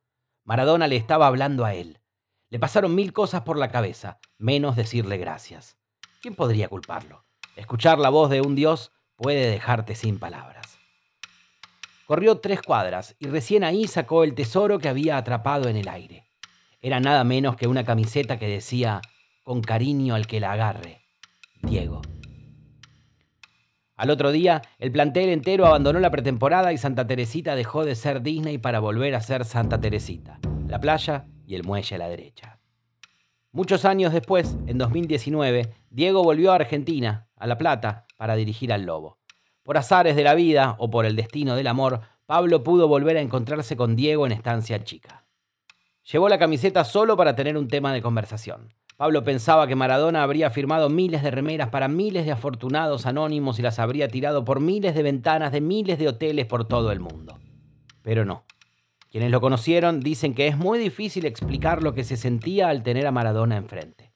Maradona 0.44 0.86
le 0.86 0.96
estaba 0.96 1.26
hablando 1.26 1.66
a 1.66 1.74
él. 1.74 2.00
Le 2.48 2.58
pasaron 2.58 2.94
mil 2.94 3.12
cosas 3.12 3.42
por 3.42 3.58
la 3.58 3.68
cabeza, 3.68 4.20
menos 4.38 4.74
decirle 4.74 5.18
gracias. 5.18 5.76
¿Quién 6.22 6.34
podría 6.34 6.68
culparlo? 6.68 7.26
Escuchar 7.56 7.98
la 7.98 8.08
voz 8.08 8.30
de 8.30 8.40
un 8.40 8.54
Dios 8.54 8.90
puede 9.20 9.50
dejarte 9.50 9.94
sin 9.94 10.18
palabras. 10.18 10.78
Corrió 12.06 12.38
tres 12.38 12.62
cuadras 12.62 13.16
y 13.18 13.26
recién 13.26 13.64
ahí 13.64 13.86
sacó 13.86 14.24
el 14.24 14.34
tesoro 14.34 14.78
que 14.78 14.88
había 14.88 15.18
atrapado 15.18 15.68
en 15.68 15.76
el 15.76 15.88
aire. 15.88 16.24
Era 16.80 17.00
nada 17.00 17.22
menos 17.22 17.54
que 17.56 17.68
una 17.68 17.84
camiseta 17.84 18.38
que 18.38 18.48
decía, 18.48 19.02
con 19.44 19.60
cariño 19.60 20.14
al 20.14 20.26
que 20.26 20.40
la 20.40 20.52
agarre, 20.52 21.02
Diego. 21.62 22.00
Al 23.94 24.08
otro 24.08 24.32
día, 24.32 24.62
el 24.78 24.90
plantel 24.90 25.28
entero 25.28 25.66
abandonó 25.66 26.00
la 26.00 26.10
pretemporada 26.10 26.72
y 26.72 26.78
Santa 26.78 27.06
Teresita 27.06 27.54
dejó 27.54 27.84
de 27.84 27.96
ser 27.96 28.22
Disney 28.22 28.56
para 28.56 28.80
volver 28.80 29.14
a 29.14 29.20
ser 29.20 29.44
Santa 29.44 29.78
Teresita, 29.78 30.40
la 30.66 30.80
playa 30.80 31.26
y 31.46 31.56
el 31.56 31.64
muelle 31.64 31.96
a 31.96 31.98
la 31.98 32.08
derecha. 32.08 32.58
Muchos 33.52 33.84
años 33.84 34.14
después, 34.14 34.56
en 34.66 34.78
2019, 34.78 35.74
Diego 35.90 36.24
volvió 36.24 36.52
a 36.52 36.54
Argentina, 36.54 37.26
a 37.40 37.46
La 37.46 37.58
Plata, 37.58 38.06
para 38.16 38.36
dirigir 38.36 38.72
al 38.72 38.84
Lobo. 38.84 39.18
Por 39.64 39.76
azares 39.76 40.14
de 40.14 40.22
la 40.22 40.34
vida 40.34 40.76
o 40.78 40.90
por 40.90 41.06
el 41.06 41.16
destino 41.16 41.56
del 41.56 41.66
amor, 41.66 42.02
Pablo 42.26 42.62
pudo 42.62 42.86
volver 42.86 43.16
a 43.16 43.20
encontrarse 43.20 43.76
con 43.76 43.96
Diego 43.96 44.24
en 44.24 44.32
Estancia 44.32 44.84
Chica. 44.84 45.24
Llevó 46.04 46.28
la 46.28 46.38
camiseta 46.38 46.84
solo 46.84 47.16
para 47.16 47.34
tener 47.34 47.56
un 47.56 47.68
tema 47.68 47.92
de 47.92 48.02
conversación. 48.02 48.74
Pablo 48.96 49.24
pensaba 49.24 49.66
que 49.66 49.76
Maradona 49.76 50.22
habría 50.22 50.50
firmado 50.50 50.90
miles 50.90 51.22
de 51.22 51.30
remeras 51.30 51.70
para 51.70 51.88
miles 51.88 52.26
de 52.26 52.32
afortunados 52.32 53.06
anónimos 53.06 53.58
y 53.58 53.62
las 53.62 53.78
habría 53.78 54.08
tirado 54.08 54.44
por 54.44 54.60
miles 54.60 54.94
de 54.94 55.02
ventanas 55.02 55.52
de 55.52 55.60
miles 55.60 55.98
de 55.98 56.08
hoteles 56.08 56.46
por 56.46 56.66
todo 56.66 56.92
el 56.92 57.00
mundo. 57.00 57.38
Pero 58.02 58.24
no. 58.24 58.44
Quienes 59.10 59.30
lo 59.30 59.40
conocieron 59.40 60.00
dicen 60.00 60.34
que 60.34 60.46
es 60.46 60.56
muy 60.56 60.78
difícil 60.78 61.24
explicar 61.24 61.82
lo 61.82 61.94
que 61.94 62.04
se 62.04 62.16
sentía 62.16 62.68
al 62.68 62.82
tener 62.82 63.06
a 63.06 63.10
Maradona 63.10 63.56
enfrente. 63.56 64.12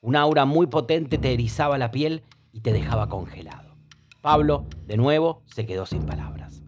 Un 0.00 0.16
aura 0.16 0.44
muy 0.44 0.68
potente 0.68 1.18
te 1.18 1.32
erizaba 1.32 1.76
la 1.76 1.90
piel 1.90 2.22
y 2.52 2.60
te 2.60 2.72
dejaba 2.72 3.08
congelado. 3.08 3.76
Pablo, 4.20 4.66
de 4.86 4.96
nuevo, 4.96 5.42
se 5.46 5.66
quedó 5.66 5.86
sin 5.86 6.04
palabras. 6.04 6.62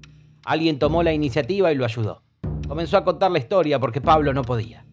Alguien 0.44 0.78
tomó 0.78 1.02
la 1.02 1.12
iniciativa 1.12 1.70
y 1.70 1.74
lo 1.74 1.84
ayudó. 1.84 2.22
Comenzó 2.66 2.96
a 2.96 3.04
contar 3.04 3.30
la 3.30 3.38
historia 3.38 3.78
porque 3.78 4.00
Pablo 4.00 4.32
no 4.32 4.42
podía. 4.42 4.86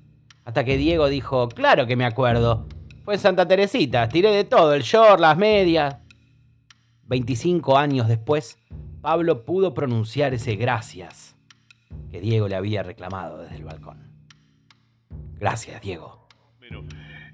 Hasta 0.44 0.64
que 0.64 0.78
Diego 0.78 1.08
dijo, 1.08 1.48
claro 1.50 1.88
que 1.88 1.96
me 1.96 2.06
acuerdo. 2.06 2.68
Fue 3.06 3.18
Santa 3.18 3.48
Teresita, 3.48 4.10
tiré 4.10 4.32
de 4.32 4.44
todo, 4.44 4.74
el 4.74 4.84
short, 4.84 5.20
las 5.20 5.38
medias. 5.38 5.98
25 7.04 7.78
años 7.78 8.08
después, 8.08 8.60
Pablo 9.02 9.46
pudo 9.46 9.74
pronunciar 9.74 10.34
ese 10.34 10.56
gracias 10.56 11.36
que 12.12 12.20
Diego 12.20 12.48
le 12.48 12.56
había 12.56 12.84
reclamado 12.84 13.40
desde 13.40 13.56
el 13.56 13.64
balcón. 13.64 14.12
Gracias, 15.40 15.82
Diego. 15.82 16.28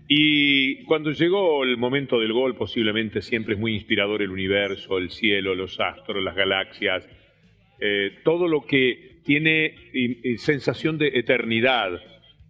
Y 0.07 0.83
cuando 0.83 1.11
llegó 1.11 1.63
el 1.63 1.77
momento 1.77 2.19
del 2.19 2.31
gol, 2.31 2.55
posiblemente 2.55 3.21
siempre 3.21 3.55
es 3.55 3.59
muy 3.59 3.73
inspirador 3.73 4.21
el 4.21 4.29
universo, 4.29 4.97
el 4.97 5.09
cielo, 5.09 5.55
los 5.55 5.79
astros, 5.79 6.23
las 6.23 6.35
galaxias, 6.35 7.07
eh, 7.79 8.19
todo 8.23 8.47
lo 8.47 8.65
que 8.65 9.21
tiene 9.23 9.75
sensación 10.37 10.97
de 10.97 11.07
eternidad, 11.07 11.99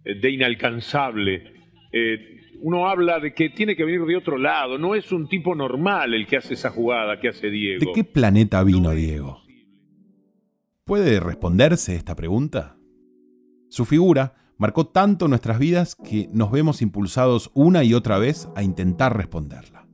eh, 0.04 0.14
de 0.14 0.30
inalcanzable. 0.30 1.54
Eh, 1.92 2.40
uno 2.60 2.88
habla 2.88 3.20
de 3.20 3.32
que 3.32 3.50
tiene 3.50 3.74
que 3.74 3.84
venir 3.84 4.04
de 4.04 4.16
otro 4.16 4.36
lado, 4.36 4.78
no 4.78 4.94
es 4.94 5.10
un 5.12 5.28
tipo 5.28 5.54
normal 5.54 6.14
el 6.14 6.26
que 6.26 6.36
hace 6.36 6.54
esa 6.54 6.70
jugada 6.70 7.18
que 7.20 7.28
hace 7.28 7.50
Diego. 7.50 7.80
¿De 7.80 7.92
qué 7.92 8.04
planeta 8.04 8.62
vino 8.64 8.90
Diego? 8.92 9.42
¿Puede 10.84 11.20
responderse 11.20 11.96
esta 11.96 12.14
pregunta? 12.14 12.76
Su 13.68 13.84
figura 13.84 14.34
marcó 14.58 14.86
tanto 14.86 15.28
nuestras 15.28 15.58
vidas 15.58 15.94
que 15.94 16.28
nos 16.32 16.50
vemos 16.50 16.82
impulsados 16.82 17.50
una 17.54 17.84
y 17.84 17.94
otra 17.94 18.18
vez 18.18 18.48
a 18.54 18.62
intentar 18.62 19.16
responderla. 19.16 19.86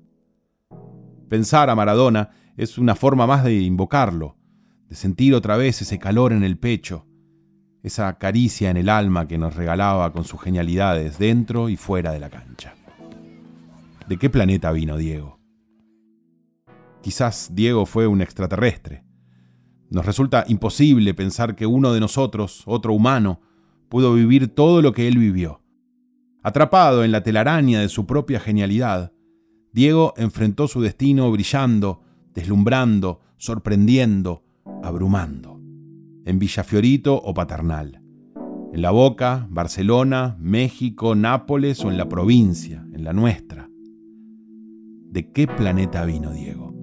Pensar 1.29 1.70
a 1.70 1.75
Maradona 1.75 2.31
es 2.57 2.79
una 2.79 2.94
forma 2.94 3.27
más 3.27 3.44
de 3.44 3.55
invocarlo, 3.61 4.37
de 4.88 4.94
sentir 4.94 5.35
otra 5.35 5.57
vez 5.57 5.81
ese 5.83 5.98
calor 5.98 6.33
en 6.33 6.44
el 6.44 6.59
pecho, 6.59 7.07
esa 7.83 8.18
caricia 8.18 8.70
en 8.70 8.77
el 8.77 8.88
alma 8.88 9.27
que 9.27 9.38
nos 9.38 9.57
regalaba 9.57 10.12
con 10.12 10.25
sus 10.25 10.40
genialidades 10.40 11.18
dentro 11.18 11.68
y 11.68 11.77
fuera 11.77 12.12
de 12.12 12.20
la 12.20 12.31
cancha. 12.31 12.75
¿De 14.09 14.18
qué 14.18 14.31
planeta 14.31 14.70
vino 14.72 14.96
Diego? 14.96 15.40
Quizás 17.01 17.51
Diego 17.53 17.87
fue 17.87 18.07
un 18.07 18.20
extraterrestre. 18.20 19.05
Nos 19.90 20.07
resulta 20.07 20.44
imposible 20.46 21.14
pensar 21.14 21.57
que 21.57 21.66
uno 21.66 21.92
de 21.92 22.01
nosotros, 22.01 22.62
otro 22.66 22.92
humano, 22.92 23.40
pudo 23.93 24.15
vivir 24.15 24.49
todo 24.49 24.81
lo 24.81 24.95
que 24.95 25.07
él 25.07 25.19
vivió. 25.19 25.61
Atrapado 26.43 27.05
en 27.05 27.13
la 27.13 27.23
telaraña 27.23 27.83
de 27.83 27.91
su 27.91 28.07
propia 28.07 28.41
genialidad, 28.41 29.13
Diego 29.71 30.15
enfrentó 30.17 30.67
su 30.67 30.81
destino 30.81 31.31
brillando, 31.31 32.01
deslumbrando, 32.33 33.21
sorprendiendo, 33.37 34.45
abrumando. 34.83 35.61
En 36.25 36.39
Villafiorito 36.39 37.15
o 37.17 37.35
Paternal. 37.35 38.01
En 38.73 38.81
La 38.81 38.93
Boca, 38.93 39.47
Barcelona, 39.51 40.39
México, 40.41 41.15
Nápoles 41.15 41.85
o 41.85 41.91
en 41.91 41.99
la 41.99 42.09
provincia, 42.09 42.87
en 42.95 43.05
la 43.05 43.13
nuestra. 43.13 43.69
¿De 45.11 45.31
qué 45.33 45.47
planeta 45.47 46.07
vino 46.07 46.33
Diego? 46.33 46.75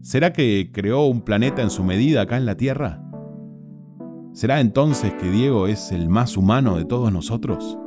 ¿Será 0.00 0.32
que 0.32 0.70
creó 0.72 1.04
un 1.04 1.20
planeta 1.20 1.60
en 1.60 1.68
su 1.68 1.84
medida 1.84 2.22
acá 2.22 2.38
en 2.38 2.46
la 2.46 2.56
Tierra? 2.56 3.03
¿Será 4.34 4.60
entonces 4.60 5.14
que 5.14 5.30
Diego 5.30 5.68
es 5.68 5.92
el 5.92 6.08
más 6.08 6.36
humano 6.36 6.76
de 6.76 6.84
todos 6.84 7.12
nosotros? 7.12 7.78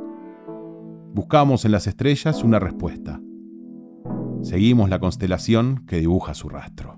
Buscamos 1.12 1.66
en 1.66 1.72
las 1.72 1.86
estrellas 1.86 2.42
una 2.42 2.58
respuesta. 2.58 3.20
Seguimos 4.40 4.88
la 4.88 4.98
constelación 4.98 5.84
que 5.86 5.98
dibuja 5.98 6.32
su 6.32 6.48
rastro. 6.48 6.97